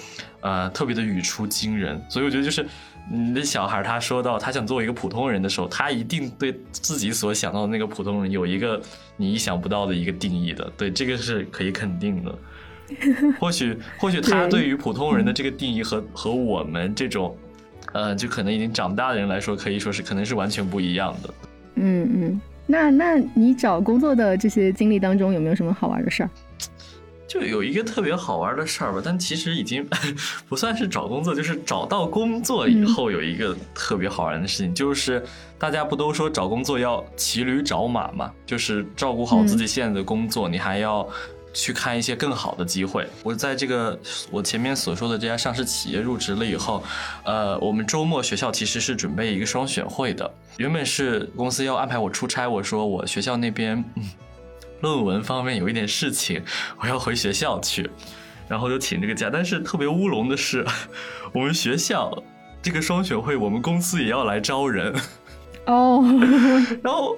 [0.43, 2.67] 呃，特别的语出惊人，所以我觉得就是。
[3.13, 8.81] 你的小孩他说到他想做一个普通人的时候，他一定对自己所想到的那个普通人有一个
[9.17, 12.39] 你意想不到的一个定义的，对这个是可以肯定的。
[13.39, 17.37] 或许或许他对于普通人的这个定义和和我们这种，
[17.93, 21.35] 呃，就可能已经长大的人来说，可以说是可能是完全不一样的。
[21.77, 26.31] 嗯嗯，那那你找工作的这些经历当中，有没有什么好玩的事儿？
[27.31, 29.89] 就有一个特别好玩的事儿吧，但其实已经
[30.51, 35.25] 不算是找工作，就是找到工作以后有一个特别好玩的事情，就是
[35.57, 41.09] 大家不都说找工作要骑驴找马嘛，就是照顾好自己现在的工作，你还要
[41.55, 43.07] 去看一些更好的机会。
[43.23, 43.97] 我在这个
[44.33, 46.83] 我前面所说的这家上市企业入职了以后，
[47.23, 53.85] 呃，我们周末学校其实是准备一个双选会的，原本是公司要安排我出差，我说我学校那边。
[54.81, 56.43] 论文方面有一点事情，
[56.81, 57.91] 我要回学校去，
[58.49, 59.29] 然后就请这个假。
[59.31, 60.65] 但是特别乌龙的是，
[61.33, 62.11] 我们学校
[62.63, 64.95] 这个双选会，我们公司也要来招人。
[65.67, 66.03] 哦，
[66.83, 67.17] 然后，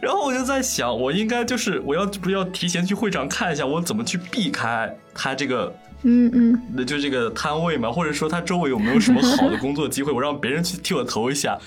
[0.00, 11.58] 然后我就在想，我应该就是我要不要提前去会场看一下，我怎么去避开他这个，嗯嗯，那就这个摊位嘛，或者说他周围有没有什么好的工作机会，我让别人去替我投一下。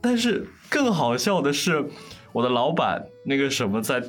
[0.00, 1.84] 但是更好笑的是，
[2.32, 4.00] 我的老板那个什么在。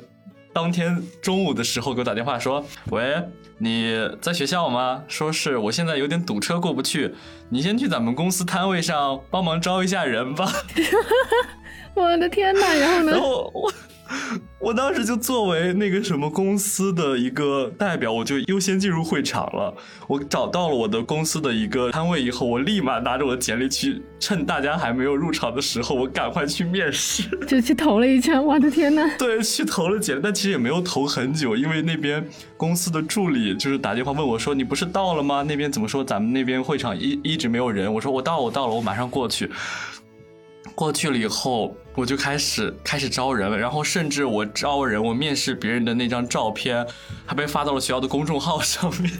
[0.54, 3.20] 当天中午的时候给我打电话说：“喂，
[3.58, 5.02] 你在学校吗？
[5.08, 7.12] 说是我现在有点堵车过不去，
[7.48, 10.50] 你先去咱们公司摊位上帮忙招一下人吧。”
[11.94, 12.74] 我的天哪！
[12.74, 13.12] 然后呢？
[13.12, 13.72] 然后我。
[14.58, 19.74] 我当时就作为那个什么公司的一个代表，我就优先进入会场了。
[20.06, 28.42] 我找到了我的公司的一个摊位以后，我立马拿着我的简历去，趁大家还没有入场的时候，我赶快去面试，就去投了一圈。
[28.42, 29.08] 我的天呐！
[29.18, 35.42] 对，去投了简历，但其实也没有投很久，因为那边公司的助理就是打电话问我说：“你不是到了吗？
[35.42, 36.04] 那边怎么说？
[36.04, 39.50] 咱们那边会场一一直没有人。”我说：“我到，我到了，我马上过去。”
[40.74, 46.84] 过去了以后，我就开始开始招人了，然后甚至我招人，我面试别人的那张照片，
[47.24, 49.12] 还被发到了学校的公众号上面。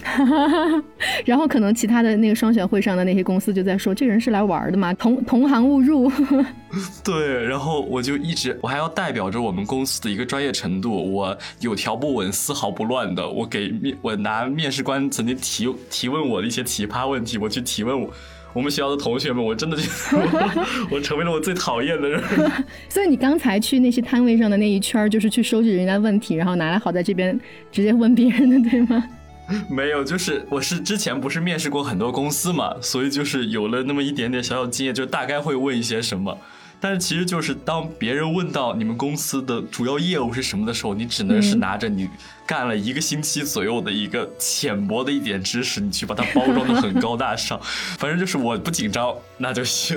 [1.25, 6.11] 然后可能其他的那个双选会上的那些公司就在说，这人是来玩的嘛，同同行误入。
[7.05, 18.11] 对，然后我就一直，我还要代表着我们公司的一个专业程度，我有条不紊，丝毫不乱的，我给面，我拿面试官曾经提提问我的一些奇葩问题，我去提问我。
[18.55, 19.83] 我们学校的同学们，我真的觉
[20.17, 22.23] 得我成为了我最讨厌的人。
[22.89, 27.39] 所以你刚才去那些摊位上的那一圈，就是去收集人家问题，然后拿来好在这边
[27.73, 29.05] 直接问别人的，对吗？
[29.69, 36.39] 没有，就是我是之前不是面试过很多公司嘛，所以就是有了那么一点点小小经验，就大概会问一些什么。
[36.81, 42.09] 但是其实就是当别人问到你们公司的主要业务是什么的时候，你只能是拿着你
[42.47, 47.59] 干了一个星期左右的一个浅薄的一点知识，你去把它包装的很高大上，
[47.99, 49.97] 反正就是我不紧张那就行。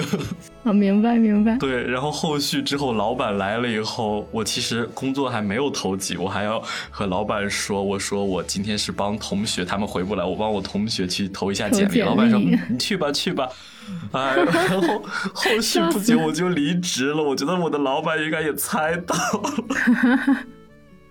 [0.63, 1.57] 啊，明白明白。
[1.57, 12.01] 对，然后后续之后老板来了以后，我其实工作还没有投几，我还要和老板说，我说我今天是帮同学，他们回不来，我帮我同学去投一下简历。
[12.01, 13.47] 老板说你去吧去吧，
[14.11, 17.21] 哎，然后后续不久我就离职了。
[17.21, 20.45] 我觉得我的老板应该也猜到了。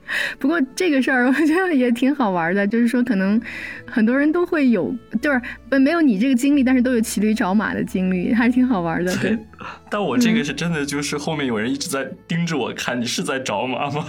[0.38, 3.40] 不过这个事儿我觉得也挺好玩的，就是说可能
[3.84, 5.40] 很多人都会有，就是
[5.80, 9.14] 没有你这个经历，但是都有骑驴找马的经历，还是挺好玩的。
[9.16, 9.36] 对，
[9.90, 14.06] 但我这个是真的，就是后面有人一直在盯着我看，你是在找马吗？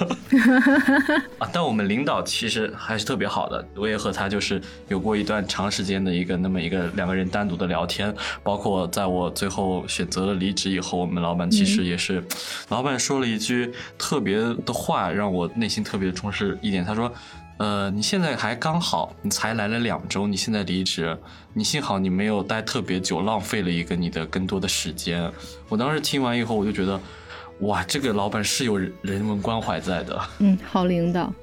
[1.39, 12.23] 啊，但我们领导其实还是特别好的，我也和他就是有过一段长时间的一个那么一个两个人单独的聊天，包括在我最后选择了离职以后，我们老板其实也是，
[12.69, 15.83] 老板说了一句特别的话，让我内心。
[15.87, 17.09] 特别重视一点，他说
[17.57, 21.17] ：“呃，你现在还刚好，你才来了两周，你现在离职，
[21.53, 25.31] 你幸好你没有待特别久，浪费了一个你的更多的时间。”
[25.69, 26.99] 我当时听完以后，我就觉得，
[27.61, 30.21] 哇，这个老板是有人文关怀在的。
[30.39, 31.33] 嗯，好领导。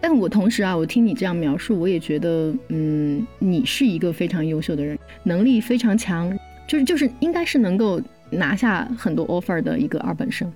[0.00, 6.36] 但我同时啊，我听你这样描述，我也觉得，嗯，你是一个非常优秀的人，能力非常强，
[6.68, 10.52] 就是就是应该是能够拿下很多 offer 的一个二本生。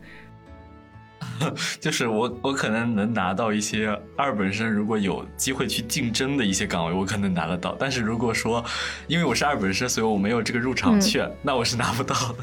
[1.81, 7.77] 就是我，我可能能拿到一些二本生，如果有机会去竞争的一些岗位，我可能拿得到。
[7.79, 8.65] 但是如果说，
[9.07, 12.37] 因为我是二本生，所以我没有这个入场券，那我是拿不到的。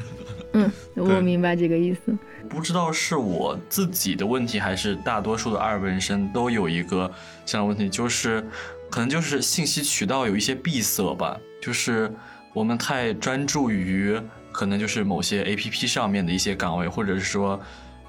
[0.54, 2.16] 嗯， 我明白这个意思。
[2.48, 7.10] 不知道是我自己的问题，还是大多数的二本生都有一个
[7.44, 8.46] 这样的问题，就是
[8.90, 11.38] 可能就是信息渠道有一些闭塞吧。
[11.60, 12.12] 就是
[12.52, 14.20] 我们太专注于
[14.52, 17.60] 可能就是某些 A P P 上面的一些岗位，或者是说。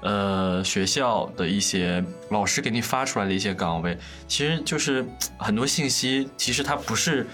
[0.06, 5.04] 呃，学校的一些老师给你发出来的一些岗位，其实就是
[5.36, 7.26] 很多信息，其实它不是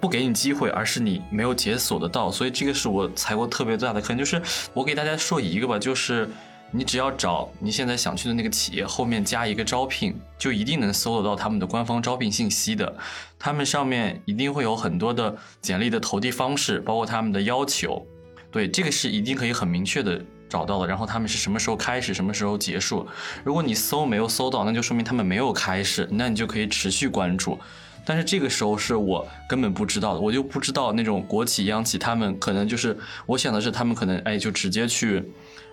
[0.00, 2.28] 不给你机会，而是你没有解锁得到。
[2.28, 4.18] 所以这个是我踩过特别大的坑。
[4.18, 4.42] 就是
[4.74, 6.28] 我给大家说一个吧，就是
[6.72, 12.92] 你只要找你现在想去的那个企业，后面加一个招聘，就一定能搜得到他们的官方招聘信息的。
[13.38, 18.04] 他们上面一定会有很多的简历的投递方式，包括他们的要求。
[18.50, 20.20] 对，这个是一定可以很明确的。
[20.52, 23.08] 找到了，然后他们是什么时候开始，什么时候结束？
[23.42, 27.58] 如果你搜没有搜到，那就说明他们没有开始，那你就可以持续关注。
[28.04, 35.24] 但是这个时候是我根本不知道的，我就不知道那种国企、央企，他们可能就是我想的是他们可能哎就直接去，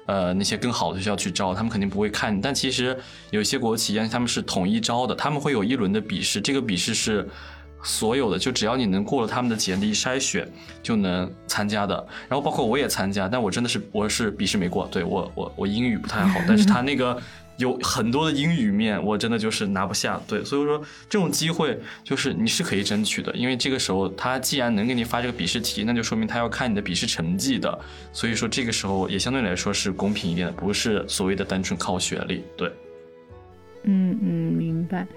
[0.05, 2.41] 呃那些更好的学校去招，他们肯定不会看你。
[2.41, 2.97] 但其实
[3.31, 7.27] 有些国企、央企他们是统一招的，他们会有一轮的笔试，这个笔试是。
[7.83, 10.47] 所有的就只要你能过了他们的简历筛选，
[10.83, 11.95] 就能参加的。
[12.27, 17.21] 然后包括我也参加，但我真的是我是笔试没过，对我我我英语不太好，但是他那个
[17.57, 20.21] 有很多的英语面，我真的就是拿不下。
[20.27, 27.79] 对，所以说这种机会就是你是可以争取的，因为这个时候他既然能给你发这个笔试题，那就说明他要看你的笔试成绩的。
[28.11, 32.43] 所以说这个时候也相对来说是公平一点的，不是所谓的单纯靠学历。
[32.57, 32.71] 对，
[33.83, 35.07] 嗯嗯，明白。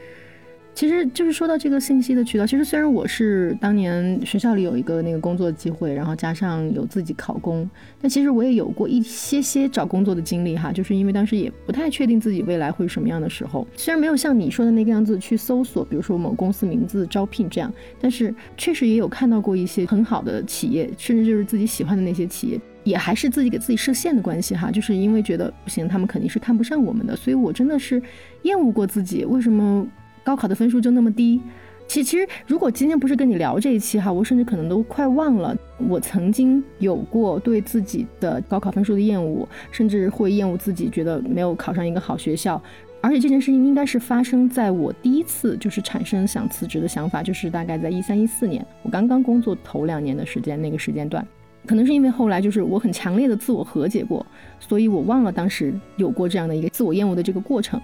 [0.75, 7.69] 其实就是说到这个信息的渠道，其实虽然我是当年学校里有一个那个工作机会，然后加上有自己考公，
[8.01, 28.03] 但其实我也有过一些些找工作的经历哈，就是因为当时也不太确定自己未来会是什么样的时候，虽然没有像你说的那个样子去搜索，比如说某公司名字招聘这样，但是确实也有看到过一些很好的企业，甚至就是自己喜欢的那些企业，也还是自己给自己设限的关系哈，就是因为觉得不行，他们肯定是看不上我们的，所以我真的是
[28.43, 29.87] 厌恶过自己，为什么？
[30.25, 31.41] 高考的分数就那么低，
[31.89, 35.57] 其其实如果今天不是跟你聊这一期哈，我甚至可能都快忘了
[35.89, 42.61] 我曾经有过对自己的高考分数的厌恶，甚至会厌恶自己觉得没有考上一个好学校。
[43.01, 51.27] 而且这件事情应该是发生在我第一次就是产生想辞职的想法，就是大概在一三一四年，我刚刚工作头两年的时间那个时间段，
[51.67, 54.25] 可能是因为后来就是我很强烈的自我和解过，
[54.61, 57.81] 所以我忘了当时有过这样的一个自我厌恶的这个过程。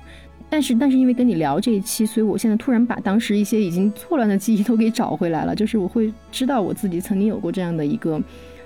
[0.50, 5.54] 但是，但是因为跟你聊这一期，所以我现在突然把当时一些已经错乱的记忆都给找回来了。
[5.54, 8.20] 就是我会知道我自己曾经有过这样的一个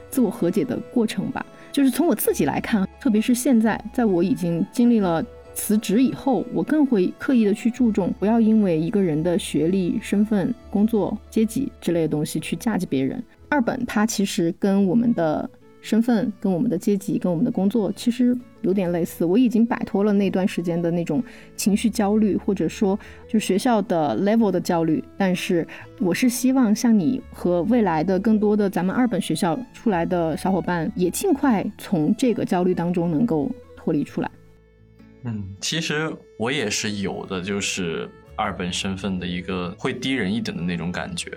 [0.09, 1.45] 自我和解的过程吧。
[1.73, 13.23] 就是从我自己来看，特别是现在，在我已经经历了辞职以后，我更会刻意的去注重，不要因为一个人的学历、身份、工作、阶级之类的东西去价值别人。
[13.49, 15.51] 二本它其实跟我们的。
[15.83, 21.23] 身份跟我们的阶级跟我们的工作其实有点类似，我已经摆脱了那段时间的那种
[21.55, 25.05] 情绪焦虑，或者说就学校的 level 的焦虑。
[25.19, 25.67] 但是
[26.01, 34.31] 我是希望像你和未来的更多的咱们二本学校出来的小伙伴，也尽快从这个焦虑当中能够脱离出来。
[35.25, 38.09] 嗯，其实我也是有的，就是。
[38.35, 41.31] 二本身份的一个会低人一等的那种感觉。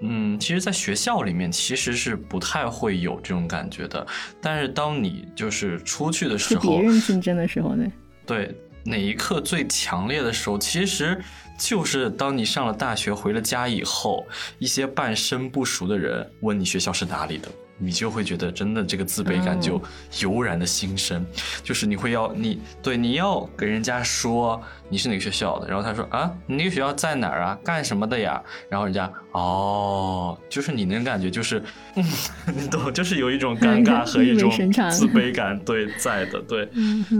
[0.00, 4.06] 嗯，其实，在学校里面其实是不太会有这种感觉的，
[4.40, 7.86] 但是当你就是出去的时候，别人竞争的时候呢？
[8.26, 11.20] 对，哪一刻最强烈的时候，其实
[11.58, 14.26] 就是当你上了大学回了家以后，
[14.58, 17.48] 一些半生不熟的人问你学校是哪里的。
[17.80, 19.82] 你就会觉得真的这个自卑感就
[20.20, 21.24] 油然的心生，
[21.64, 28.40] 就是你会要你对你要给人家说你是哪个学校的，然后他说啊你那个学校在哪儿啊干什么的呀？
[28.68, 31.62] 然后人家哦，就是你那感觉就是
[31.96, 32.04] 嗯
[32.54, 34.50] 你懂，就是有一种尴尬和一种
[34.90, 36.68] 自卑感对在的对，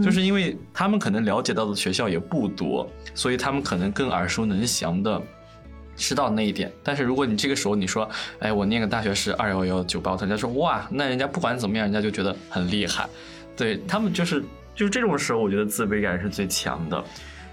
[0.03, 5.21] 就是因为他们可能了解到的学校也不多，所以他们可能更耳熟能详的。
[6.01, 13.07] 知道那一点，但是如果你这个时候你说，哎，我念个大学是二幺幺九八，人家说哇，那人家不管怎么样，人家就觉得很厉害，
[13.55, 14.43] 对他们就是
[14.73, 17.03] 就是这种时候，我觉得自卑感是最强的。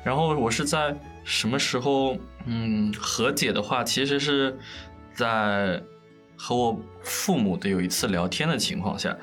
[0.03, 4.57] 然后我是在什么时候嗯和解的话，其实是
[5.15, 5.83] 在
[6.39, 9.15] 和我父母的有一次聊天的情况下。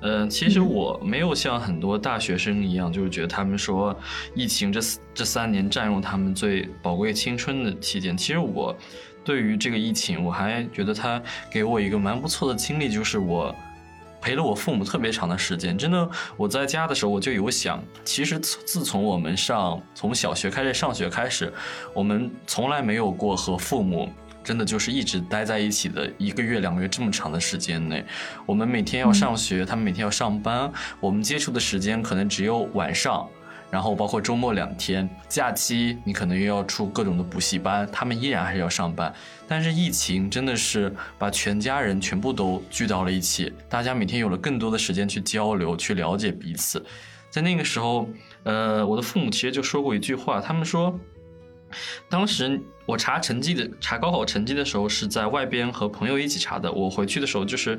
[0.00, 3.96] 嗯，其实我没有像很多大学生一样，就是觉得他们说
[4.34, 4.80] 疫情这
[5.14, 8.14] 这三年占用他们最宝贵青春的期间。
[8.14, 8.76] 其实我
[9.24, 13.54] 对于这个疫情，我还觉得他给我一个蛮不错的经历，就是我
[14.20, 15.78] 陪了我父母特别长的时间。
[15.78, 21.50] 真的，我在家的时候我就有想，其实自从我们上从小学开始上学开始，
[21.94, 24.12] 我们从来没有过和父母。
[24.44, 28.04] 真的就是一直待在一起的一个月、两个月这么长的时间内，
[28.44, 30.70] 我们每天要上学，他们每天要上班，
[31.00, 33.26] 我们接触的时间可能只有晚上，
[33.70, 39.12] 然后包括周末两天，假期你可能又要出各种的补习班，他们依然还是要上班。
[39.48, 46.84] 但是疫情真的是把全家人全部都聚到了一起，大家每天有了更多的时间去交流、去了解彼此。
[47.30, 48.06] 在那个时候，
[48.42, 50.96] 呃，我的父母其实就说过一句话，他们说，
[52.10, 52.60] 当时。
[52.86, 56.70] 我查成绩的查高考成绩的时候是在外边和朋友一起查的。
[56.70, 57.78] 我回去的时候就是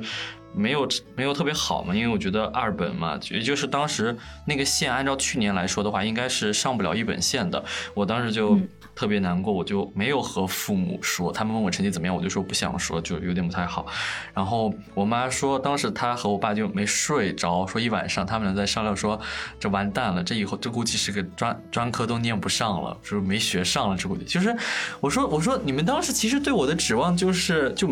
[0.54, 7.64] 没有没有特别好嘛，因为我觉得二本嘛，也就是当时那个线按照去年来说的话，应该是上不了一本线的。
[7.94, 8.58] 我当时就。
[8.96, 11.30] 特别难过，我就没有和父母说。
[11.30, 13.86] 他们问我成绩怎么样，我就说不想说，就有点不太好。
[14.32, 19.20] 然后我妈说，当时她和我爸就没睡着，说一晚上他们俩在商量，说
[19.60, 23.96] 这完蛋了，这以后这估计是个专专科都念不上了，就是没学上了。
[23.98, 24.56] 这估计就是，
[24.98, 27.90] 我说我说你们当时其实对我的指望就是就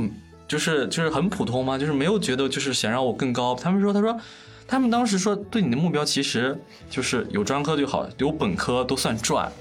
[0.49, 1.77] 就是就是很普通吗？
[1.77, 3.55] 就是没有觉得就是想让我更高。
[3.55, 4.19] 他们说他说
[4.67, 9.53] 他们当时说对你的目标其实就是有专科就好，有本科都算赚。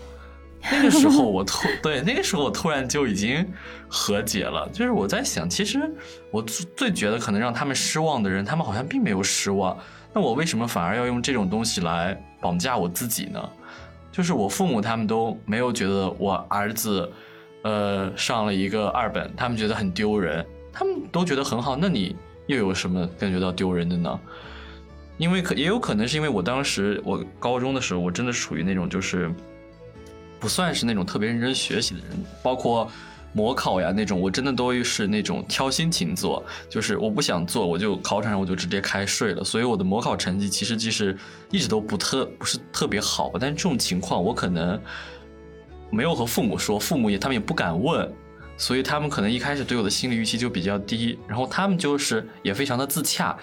[0.72, 3.46] 那个时候我突 对那个时候我突然就已经
[3.90, 5.94] 和解了，就是我在想，其实
[6.32, 9.78] 我最觉得可能让他们失望的人，他们好像并没有失望，
[10.14, 13.50] 那我为什么反而要用这种东西来绑架我自己呢？
[14.10, 17.12] 就是我父母他们都没有觉得我儿子，
[17.64, 22.16] 呃，上了一个二本，他们觉得很丢人，他们都觉得很好，那你
[22.48, 24.20] 又有什么感觉到丢人的呢？
[25.18, 29.30] 因为可也有可能是因为我当时我高中的时候，我真的属于那种就是。
[30.44, 32.10] 不算是那种特别认真学习的人，
[32.42, 32.92] 包括
[33.32, 39.42] 模考呀那种，我真的都是那种挑心情做，就是我不想做，我就考场上我就直接开睡了。
[39.42, 41.18] 所以我的模考成绩其实即使
[41.50, 44.78] 一直都不特不是特别好，但这种情况我可能
[45.90, 48.14] 没有和父母说，父母也他们也不敢问，
[48.58, 53.34] 所以他们可能一开始对我的心理预期就比较低，然后他们就是也非常的自洽。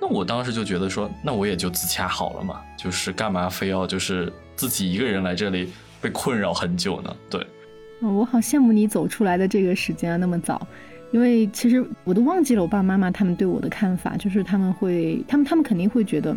[0.00, 5.72] 那我当时就觉得说，那我也就自洽好了嘛，就是干嘛非要就是自己一个人来这里。
[6.04, 7.46] 被困扰很久呢，对，
[8.02, 10.66] 我好羡慕你走出来的这个时间啊，那么早，
[11.12, 16.36] 因为其实我都忘记了我爸爸妈妈他们对我的看法，就是他们会，他们他们肯定会觉得，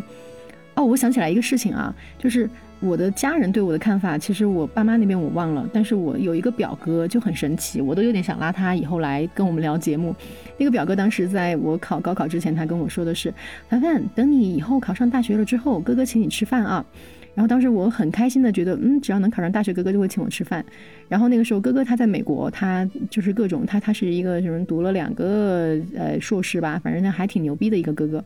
[0.75, 2.49] 哦，我想起来一个事情啊，就是
[2.79, 10.15] 我的家人对我的看法，其实我爸妈那边我忘了，但是我有一个表哥就很神奇，我都有点想拉他以后来跟我们聊节目。
[10.57, 13.33] 那个表哥当时在我考高考之前，他跟我说的是，
[13.67, 16.85] 凡凡，等你以后考上大学了之后，哥哥请你吃饭啊。
[17.33, 20.63] 然后当时我很开心的觉得，嗯，只要能考上大学，哥哥就会请我吃饭。
[21.07, 28.23] 然后那个时候哥哥他在美国，他就是各种他他是一个什么读了两个呃硕士吧，反正他还挺牛逼的一个哥哥。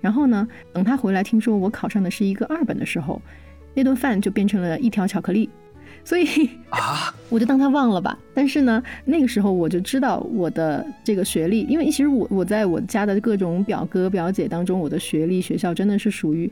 [0.00, 3.20] 然后呢，等他回来听说我考上的是一个二本的时候，
[3.74, 5.48] 那顿饭就变成了一条巧克力。
[6.04, 6.26] 所以
[6.70, 8.18] 啊， 我就当他忘了吧。
[8.34, 16.50] 但是呢，那个时候我就知道我的这个学历，因为其实我我在我家的各种表哥表姐当中，我的学历学校真的是属于。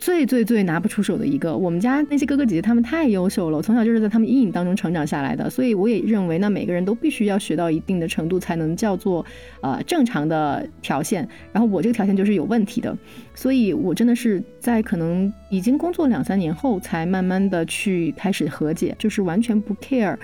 [0.00, 1.54] 最最最拿不出手的一个。
[1.54, 9.24] 我们家那些哥哥姐姐他们太优秀了，我从小就是在他们阴影当中成长下来的，所以我也认为，那每个人都必须要学到一定的程度，才能叫做
[9.60, 11.28] 呃正常的条线。
[11.52, 12.96] 然后我这个条线就是有问题的，
[13.34, 20.16] 所以我真的是在可能已经工作两三年后，才慢慢的去开始和解，就是完全不 care。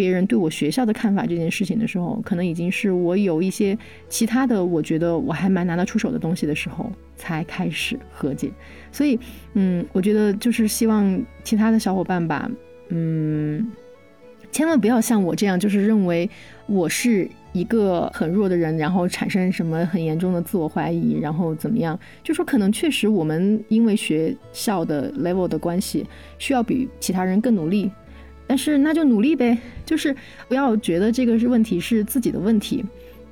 [0.00, 3.76] 别人对我学校的看法这件事情的时候，可能已经是我有一些
[4.08, 8.50] 其他的，我觉得我还蛮拿得出手的东西的时候，才开始和解。
[8.90, 9.20] 所以，
[9.52, 12.50] 嗯，我觉得就是希望其他的小伙伴吧，
[12.88, 13.70] 嗯，
[14.50, 16.30] 千万不要像我这样，就是认为
[16.66, 21.98] 我是一个很弱的人，然后产生什么很严重的自我怀疑，然后怎么样？
[22.24, 26.06] 就说可能确实我们因为学校的 level 的关系，
[26.38, 27.90] 需要比其他人更努力。
[28.50, 30.12] 但是那就努力呗，就是
[30.48, 32.84] 不要觉得这个是问题是自己的问题。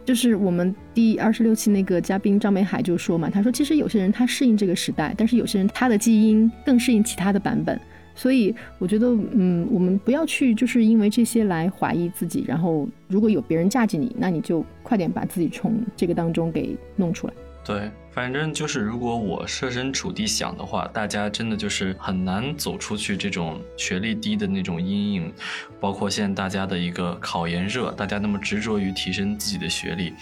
[0.04, 7.76] 就是我们第二十六期那个嘉宾张美海就说嘛，他说其实有些人他适应这个时代，但是有些人他的基因更适应其他的版本。
[8.14, 12.44] 所以我觉得，嗯，我们不要去就是因为这些来怀疑自己。
[12.46, 17.32] 然后如果有别人架着你，那你就快点把自己从这个当中给弄出来。
[17.64, 17.90] 对。
[18.18, 25.32] 反正就是，如果我设身处地想的话，大家真的就是很难走出去这种学历低的那种阴影。
[25.78, 30.14] 包括现在大家的一个考研热，大家那么执着于提升自己的学历，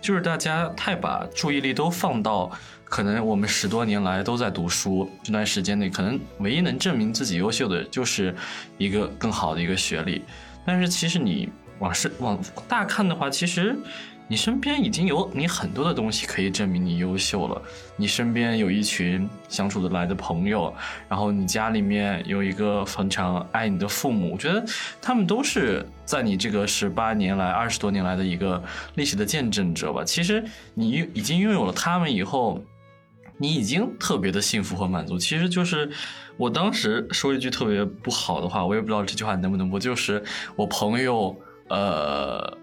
[0.00, 2.50] 就是大家太把注意力都放到
[2.82, 8.34] 可能我们十多年来都在读书这段时间内，可能唯一能证明自己优秀的就是
[8.78, 10.24] 一个更好的一个学历。
[10.66, 11.48] 但是其实你
[11.78, 12.36] 往深往
[12.66, 13.78] 大看的话，其实。
[14.26, 17.60] 你身边已经有你很多的东西可以证明你优秀了。
[17.94, 20.74] 你身边有一群相处得来的朋友，
[21.08, 24.64] 然后你家里面有一个非常爱你的父母，我觉得
[25.00, 28.62] 他们都是在你这个十八年来、二十多年来的一个
[28.94, 30.02] 历史的见证者吧。
[30.02, 32.64] 其实你已经拥有了他们以后，
[33.36, 35.18] 你已经特别的幸福和满足。
[35.18, 35.90] 其实就是
[36.38, 40.24] 我当时说一句特别不好的话，我也不知道这句话能不能播，就是
[40.56, 41.36] 我朋友
[41.68, 42.58] 呃。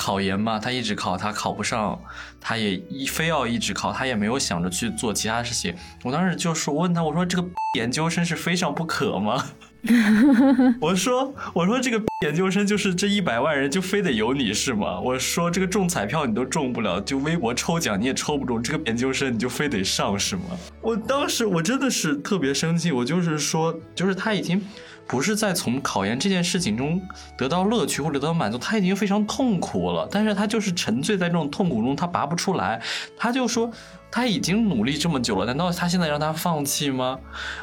[0.00, 2.00] 考研嘛，他一直考，他考不上，
[2.40, 5.74] 他也一非要一直考，他也没有想着去做其他事情。
[6.02, 7.46] 我当时就说，问他，我说这个
[7.76, 9.44] 研究生是非上不可吗？
[10.80, 14.98] 我说，我说这个 研究生就是这一百万人就非得有你是吗？
[14.98, 20.42] 我说这个中彩票你都中不了，就微博抽奖你也抽不中，这个研究生你就非得上是吗？
[20.80, 24.62] 我当时我真的是特别生气，我就是说，就是他已经。
[25.10, 27.02] 不是在从考研这件事情中
[27.36, 30.06] 得到乐趣或者得到满足，他已经非常痛苦了。
[30.08, 32.80] 但是他就是沉醉在这种痛苦中，他拔不出来。
[33.16, 33.68] 他就说
[34.08, 37.18] 他已经努力这么久了，难道他现在让他放弃吗？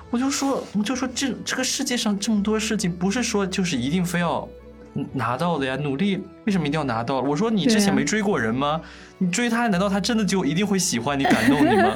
[0.09, 4.45] 我就说，我就说这这个世界上这么多事情，不是说就是一定非要
[5.13, 5.77] 拿到的呀。
[5.77, 7.21] 努力为什么一定要拿到？
[7.21, 8.81] 我说你之前没追过人吗？
[9.19, 11.95] 你追他，难道他真的就一定会喜欢你、感动你吗？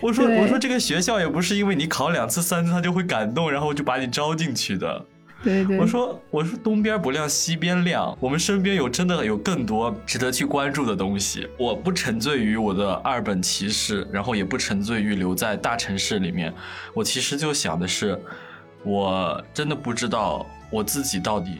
[0.00, 5.04] 我说我说这个学校也不是因为你考两次三次他就会感动，然后就把你招进去的。
[5.42, 5.78] 对对。
[5.78, 11.48] 我说我说东边不亮西边亮，我们身边有真的有更多值得去关注的东西。
[11.58, 16.52] 我不沉醉于我的二本歧视，然后也不沉醉于留在大城市里面。
[16.94, 18.18] 我其实就想的是，
[18.82, 21.58] 我真的不知道我自己到底。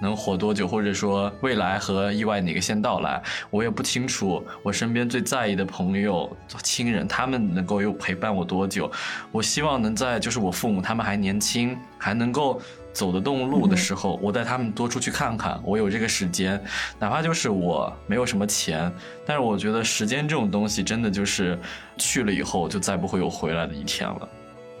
[0.00, 4.44] 能活多久，或者说未来和意外哪个先到来，我也不清楚。
[4.62, 8.90] 我身边最在意的朋友、亲人，他们能够又陪伴我多久？
[9.30, 12.60] 我希望能在就是我父母他们还年轻，还能够
[12.92, 15.60] 走得动路的时候，我带他们多出去看看。
[15.64, 16.60] 我有这个时间，
[16.98, 18.90] 哪怕就是我没有什么钱，
[19.26, 21.58] 但是我觉得时间这种东西，真的就是
[21.98, 24.28] 去了以后就再不会有回来的一天了。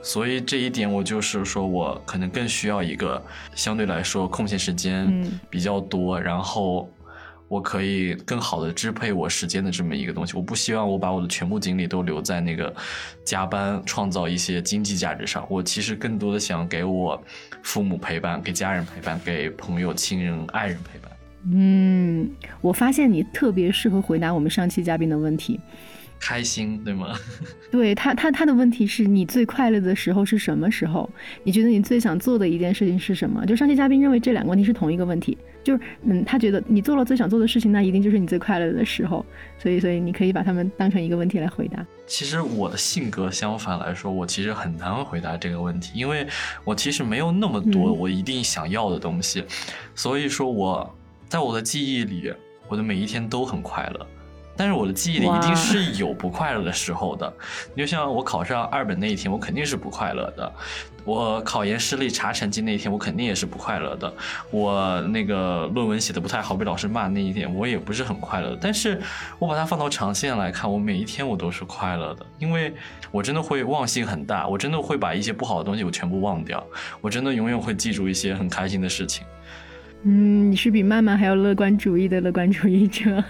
[0.02, 3.22] 所以这一点，我就是说，我可能更需要一个
[3.54, 6.90] 相对来说空闲时间比较多，然后
[7.48, 10.34] 我可以更好的支配我时间的这么一个东西。
[10.36, 12.74] 我不希望我把我的全部精力都留在那个
[13.24, 15.44] 加班创造一些经济价值上。
[15.50, 17.20] 我其实更多的想给我
[17.62, 21.10] 父母陪伴，给家人陪伴，给朋友、亲人、爱人陪伴。
[21.52, 22.30] 嗯，
[22.60, 25.58] 我发现你特别适合回答我们上期嘉宾的问题。
[26.20, 27.18] 开心对吗？
[27.72, 31.08] 对他，他他的问题是你最快乐的时候是什么时候？
[31.42, 33.44] 你觉得你最想做的一件事情是什么？
[33.46, 39.24] 就上期嘉宾认为这两个问题是同一个问题，就是嗯，他觉得你做了最想做的事情，那一定就是你最快乐的时候。
[39.58, 41.84] 所以，所以你可以把他们当成一个问题来回答。
[42.06, 46.26] 其实我的性格相反来说，我其实很难回答这个问题，因为
[46.64, 49.44] 我其实没有那么多我一定想要的东西，
[49.94, 50.94] 所以说我
[51.28, 52.32] 在我的记忆里，
[52.68, 54.06] 我的每一天都很快乐。
[54.60, 57.32] 但是我的记忆里一定是有不快乐的时候的。
[57.74, 60.52] 你就像我考上二本那一天，我肯定是不快乐的；
[61.02, 64.12] 我考研失利查成绩那一天，我肯定也是不快乐的；
[64.50, 68.54] 我那个论文写的不太好被老师骂那一天，我也不是很快乐。
[68.60, 69.00] 但是
[69.38, 72.74] 我把它放到长线来看，我每一天我都是快乐的，因为
[73.10, 76.62] 我真的会忘性很大，我真的会把一些不好的东西我全部忘掉，
[77.00, 79.24] 我真的永远会记住一些很开心的事情。
[80.02, 83.24] 嗯，你是比曼曼还要乐观主义的乐观主义者。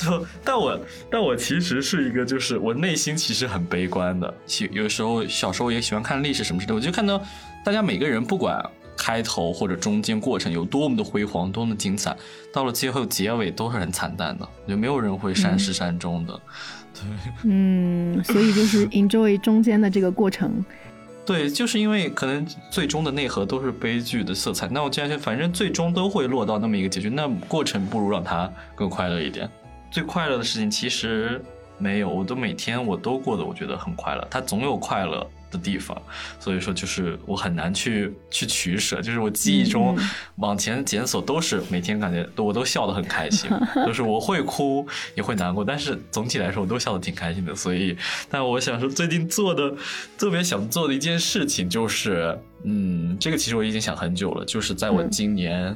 [0.00, 0.80] 就，但我
[1.10, 4.32] 但我其实是一个，就是我内心其实很悲观的。
[4.46, 7.22] 喜有时候小时候也喜欢看历史什么之类的，我就看到
[7.64, 8.64] 大家每个人不管
[8.96, 12.16] 开头或者中间过程有多么的辉煌，多么的精彩，
[12.52, 16.40] 到了最后结尾都是很惨淡的，就没有人会善始善终的。
[16.94, 17.02] 对，
[17.44, 20.64] 嗯，所以就是 enjoy 中间的这个过程。
[21.24, 29.48] 对，就是因为可能最终的内核都是悲剧的色彩，那我既然反正最终都会落到那么一个结局，那过程不如让它更快乐一点。
[29.90, 31.42] 最快乐的事情其实
[31.78, 36.00] 没有，我都每天我都过得我觉得很快乐，它总有快乐的地方，
[36.38, 39.98] 所以说就是我很难去去取舍，就是我记忆中
[40.36, 43.50] 往前检索都是每天感觉我都笑得很开心，
[43.84, 44.86] 就是我会哭
[45.16, 47.96] 也会难过，但是总体来说我都笑得挺开心的，所以
[48.28, 49.74] 但我想说最近做的
[50.16, 55.74] 特别想做的一件事情就是，嗯，这个其实我已经想很久了，就是在我今年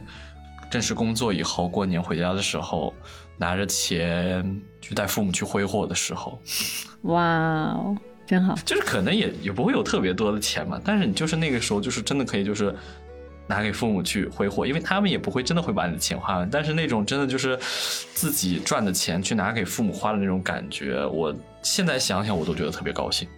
[0.71, 2.95] 正式工作以后，过年回家的时候。
[3.37, 6.41] 拿着钱去带父母去挥霍的时候，
[7.03, 8.55] 哇哦，真好！
[8.64, 12.74] 就是可能也也不会有特别多的钱嘛，但是你就是那个时候，就是真的可以，就是
[13.47, 16.49] 拿给父母去挥霍，因为他们也不会真的会把你的钱花完。
[16.49, 17.59] 但是那种真的就是
[18.14, 23.28] 自己赚的钱去拿给父母花的那种感觉，我现在想想我都觉得特别高兴。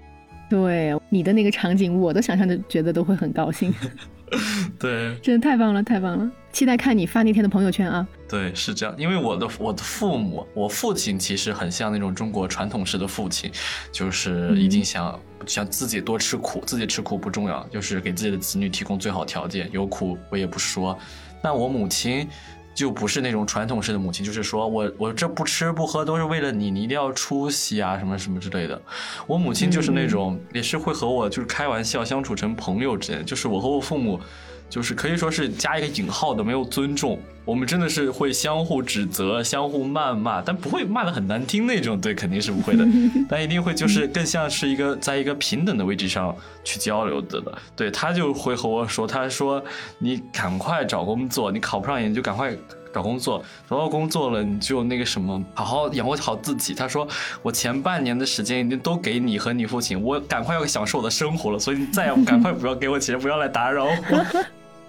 [0.48, 3.74] 对你的那个场景，我都想象的觉得都会很高兴。
[4.78, 6.30] 对，真的太棒了，太棒了！
[6.52, 8.06] 期待看你发那天的朋友圈啊。
[8.28, 13.50] 对，是这样，因为我的我的父母，我父亲其实很像那种中国传统式的父亲，
[13.92, 20.98] 就是一定想想自己多吃苦，自己吃苦不重要，就是给自己的子女提供最好条件，有苦我也不说。
[21.42, 22.28] 那我母亲。
[22.76, 28.80] 就不是那种传统式的母亲，就是说我我这不吃不喝都是为了你，你一定要出息啊，什么什么之类的。
[29.26, 34.20] 我母亲就是那种，也是会和我就是开玩笑相处成朋友之间，就是我和我父母。
[34.68, 37.18] 就是可以说是加一个引号的，没有尊重。
[37.44, 42.00] 我们真的是会相互指责、相互谩骂，但不会骂的很难听那种。
[42.00, 42.84] 对，肯定是不会的，
[43.30, 47.56] 但一定会就是更像是一个在一个平等的位置上去交流的的。
[47.76, 49.62] 对他就会和我说，他说
[49.98, 52.52] 你赶快找工作，你考不上研就赶快
[52.92, 53.40] 找工作，
[53.70, 56.74] 找到工作了你就那个什么，好好养活好自己。
[56.74, 57.06] 他说
[57.42, 64.44] 我前半年的时间已经都给你和你父亲，我赶快要享受我的生活了，所以你再也 赶快不要给我钱，不要来打扰我。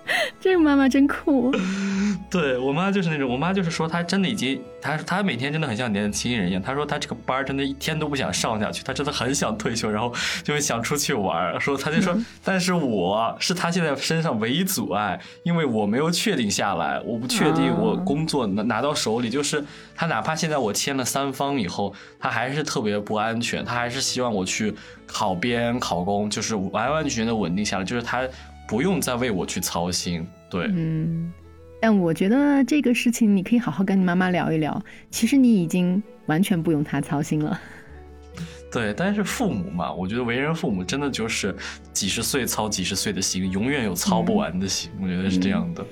[0.40, 1.52] 这个妈妈真酷，
[2.32, 6.62] 对我妈就是那种，我妈就是说她真的已经，她她每天真的很像年轻人一样。
[6.62, 11.60] 她说她这个班真的一天都不想上下去，她真的很想退休，然后就想出去玩。
[11.60, 19.64] 说她就说，但是我是她现在身上唯一阻碍，因为我没有确定下来，我不确定我工作拿拿到手里，就是
[19.96, 24.74] 她哪怕现在我签了三方以后，她还是特别不安全，她还是希望我去
[25.06, 28.22] 考编考公，就是完完全全的稳定下来，就是她。
[28.68, 31.32] 不用再为我去操心，对，嗯，
[31.80, 34.82] 但我觉得这个事情你可以好好跟你妈妈聊一聊。
[35.10, 37.60] 其实你已经完全不用她操心了。
[38.70, 41.56] 对，但是父母嘛，我觉得为人父母真的就是
[41.94, 45.86] 几十岁操几十岁的心，永远有操不完的心，我觉得是这样的。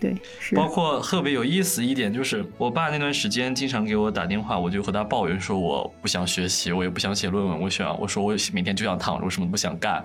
[0.00, 0.54] 对，是。
[0.54, 10.02] 包括特别有意思一点就是，我爸那段时间经常给我打电话，我就和他抱怨说我不想学习，我也不想写论文，我想我说我每天就想躺着，我什么都不想干。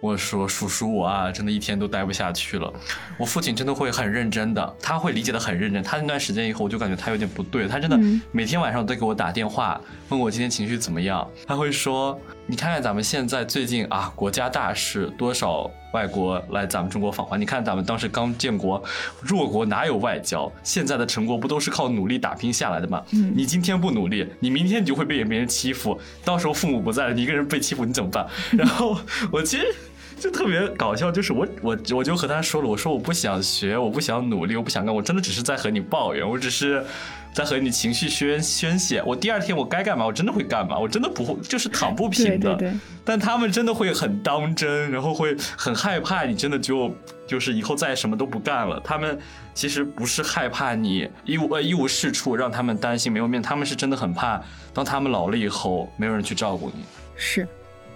[0.00, 2.72] 我说叔叔，我啊，真的一天都待不下去了。
[3.18, 5.82] 我父亲真的会很认真的，他会理解的很认真。
[5.82, 7.66] 他那段时间以后，我就感觉他有点不对。
[7.66, 7.98] 他真的
[8.30, 11.28] 每天晚上都给我打电话，问我今天情绪怎么样。
[11.46, 17.36] 他会说：“你看看咱们现在最近啊，国家大事，多少外国来咱们中国访华。
[17.36, 18.80] 你看咱们当时刚建国，
[19.20, 20.50] 弱国哪有外交？
[20.62, 23.02] 现在的成果不都是靠努力打拼下来的吗？
[23.10, 26.00] 你今天不努力，你明天你就会被别人欺负。
[26.24, 28.24] 到时候父母不在了，你一个人被欺负，你怎么办？
[28.56, 28.96] 然后
[29.32, 29.74] 我其实。
[30.20, 36.84] 就特别搞笑，就是我我我就和他说了，我说我不想学，我不想努力，我不想干，我真的只是在和你抱怨，我只是
[37.32, 39.02] 在和你情绪宣宣泄。
[39.06, 42.58] 我第二天我该干嘛，我真的会干嘛，我真的不会就是躺不平的。
[43.04, 46.94] 但他们真的会很当真，然后会很害怕你真的就
[47.26, 48.80] 就是以后再什么都不干了。
[48.80, 49.18] 他们
[49.54, 54.42] 其实不是害怕你一无呃一无是处，让他们担心没有面，他们是真的很怕，
[54.74, 56.82] 当他们老了以后没有人去照顾你。
[57.16, 57.46] 是，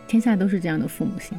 [0.07, 1.37] 天下都是这样的父母心。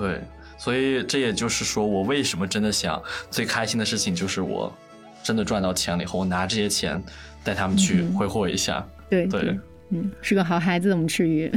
[0.00, 0.18] 对，
[0.56, 4.74] 所以这也就是说，我为什么真的想最开心的事情就是我
[5.22, 7.02] 真的赚到钱了以后，我拿这些钱
[7.44, 8.82] 带他们去挥霍一下。
[9.10, 9.58] 对对，
[9.90, 11.52] 嗯，是个好孩子，我们赤羽。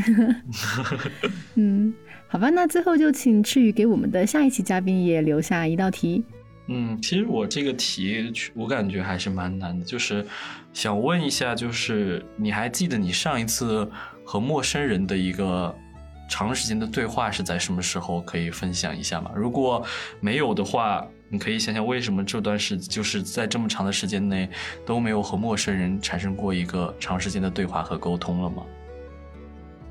[1.56, 1.94] 嗯，
[2.28, 6.22] 好吧，那最后就请赤鱼给我们的下一期嘉宾也留下一道题。
[6.68, 10.26] 嗯，其实我这个题我感觉还是蛮难的，就是
[10.74, 13.90] 想问一下，就是你还记得你上一次
[14.26, 15.74] 和陌生人的一个
[16.34, 18.20] 长时间的对话是在什么时候？
[18.22, 19.30] 可以分享一下吗？
[19.36, 19.86] 如果
[20.20, 24.50] 没有的话，你可以想想为什么这段时就是在这么长的时间内
[24.84, 28.64] 都没有和陌生人产生过一个长时间的对话和沟通了吗？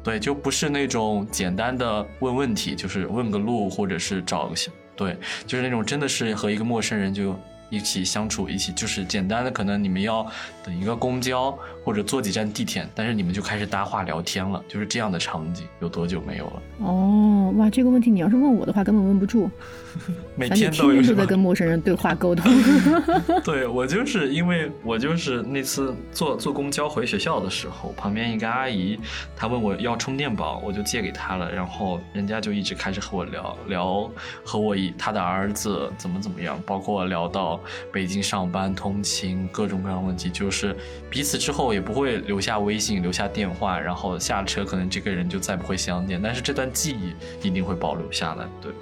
[0.03, 4.55] 对，就不是那种简单的问问题，就是问个路或者是找个
[4.97, 5.16] 对，
[5.47, 7.38] 就是那种真的是和一个陌生人就。
[7.72, 10.30] 一起相处，一起就是简单的，可能你们要
[10.62, 16.62] 等一个公交或者坐几站地铁，但是你们就开始搭话聊天了，就是这样的场景，有多久没有了？
[16.80, 19.50] 哦，哇，这个问题你要是问我的话，根本问不住。
[20.36, 22.50] 每天都有在跟陌生人对话沟通。
[23.44, 28.98] 对我就是因为我就是那次坐坐公交回学校的时候，旁边一个阿姨，
[29.34, 34.10] 她问我要充电宝，我就借给她了，然后人家就一直开始和我聊聊，
[34.44, 37.60] 和我以她的儿子怎么怎么样，包括聊到。
[37.92, 40.74] 北京上班通勤各种各样的问题，就是
[41.10, 48.44] 彼此之后也不会留下微信、留下电话，然后下车可能这个人就再不会相见，但是这段记忆一定会保留下来。
[48.60, 48.72] 对，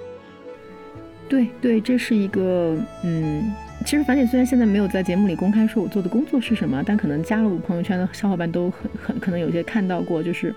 [1.29, 3.53] 对对，这是一个嗯，
[3.85, 10.53] 其实樊姐虽然现在没有在节目里公开说我做的工作是什么，但可能加了我朋友圈的小伙伴都很很可能有些看到过，就是。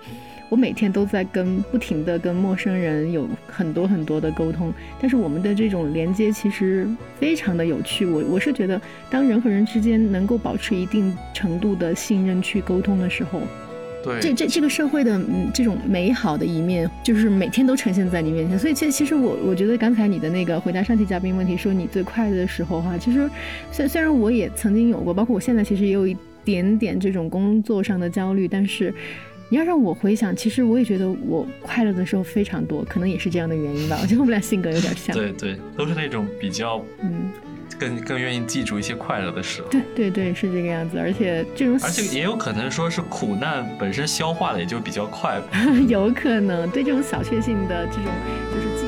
[0.47, 4.71] 我每天都在跟不停的跟陌生人有很多很多的沟通，
[5.01, 6.87] 但是我们的这种连接其实
[7.19, 8.05] 非常的有趣。
[8.05, 8.79] 我我是觉得，
[9.09, 13.41] 当人和人之间能够保持一定程度的信任去沟通的时候，
[14.03, 18.57] 对这这这个社会的嗯这种美好的一面，就是每天都呈现在你面前。
[18.57, 23.27] 所以其实其实我我觉得刚才你的那个回答上期嘉宾问题，说你最快乐的时候哈，其实
[23.71, 28.93] 虽虽然我也曾经有过，包括我现在其实也有一点点这种工作上的焦虑，但是。
[29.55, 33.97] 你要让我回想，其实我也觉得我快乐的时候非常多，可能也是这样的原因吧。
[34.01, 35.15] 我觉得我们俩性格有点像。
[35.15, 37.31] 对对，都是那种比较，嗯，
[37.79, 39.69] 更更愿意记住一些快乐的时候。
[39.69, 40.97] 对对对，是这个样子。
[40.99, 45.41] 而且这种，而且也有可能说是苦难本身消化的也就比较快。
[45.87, 48.11] 有可能，对这种小确幸的这种
[48.53, 48.84] 就是。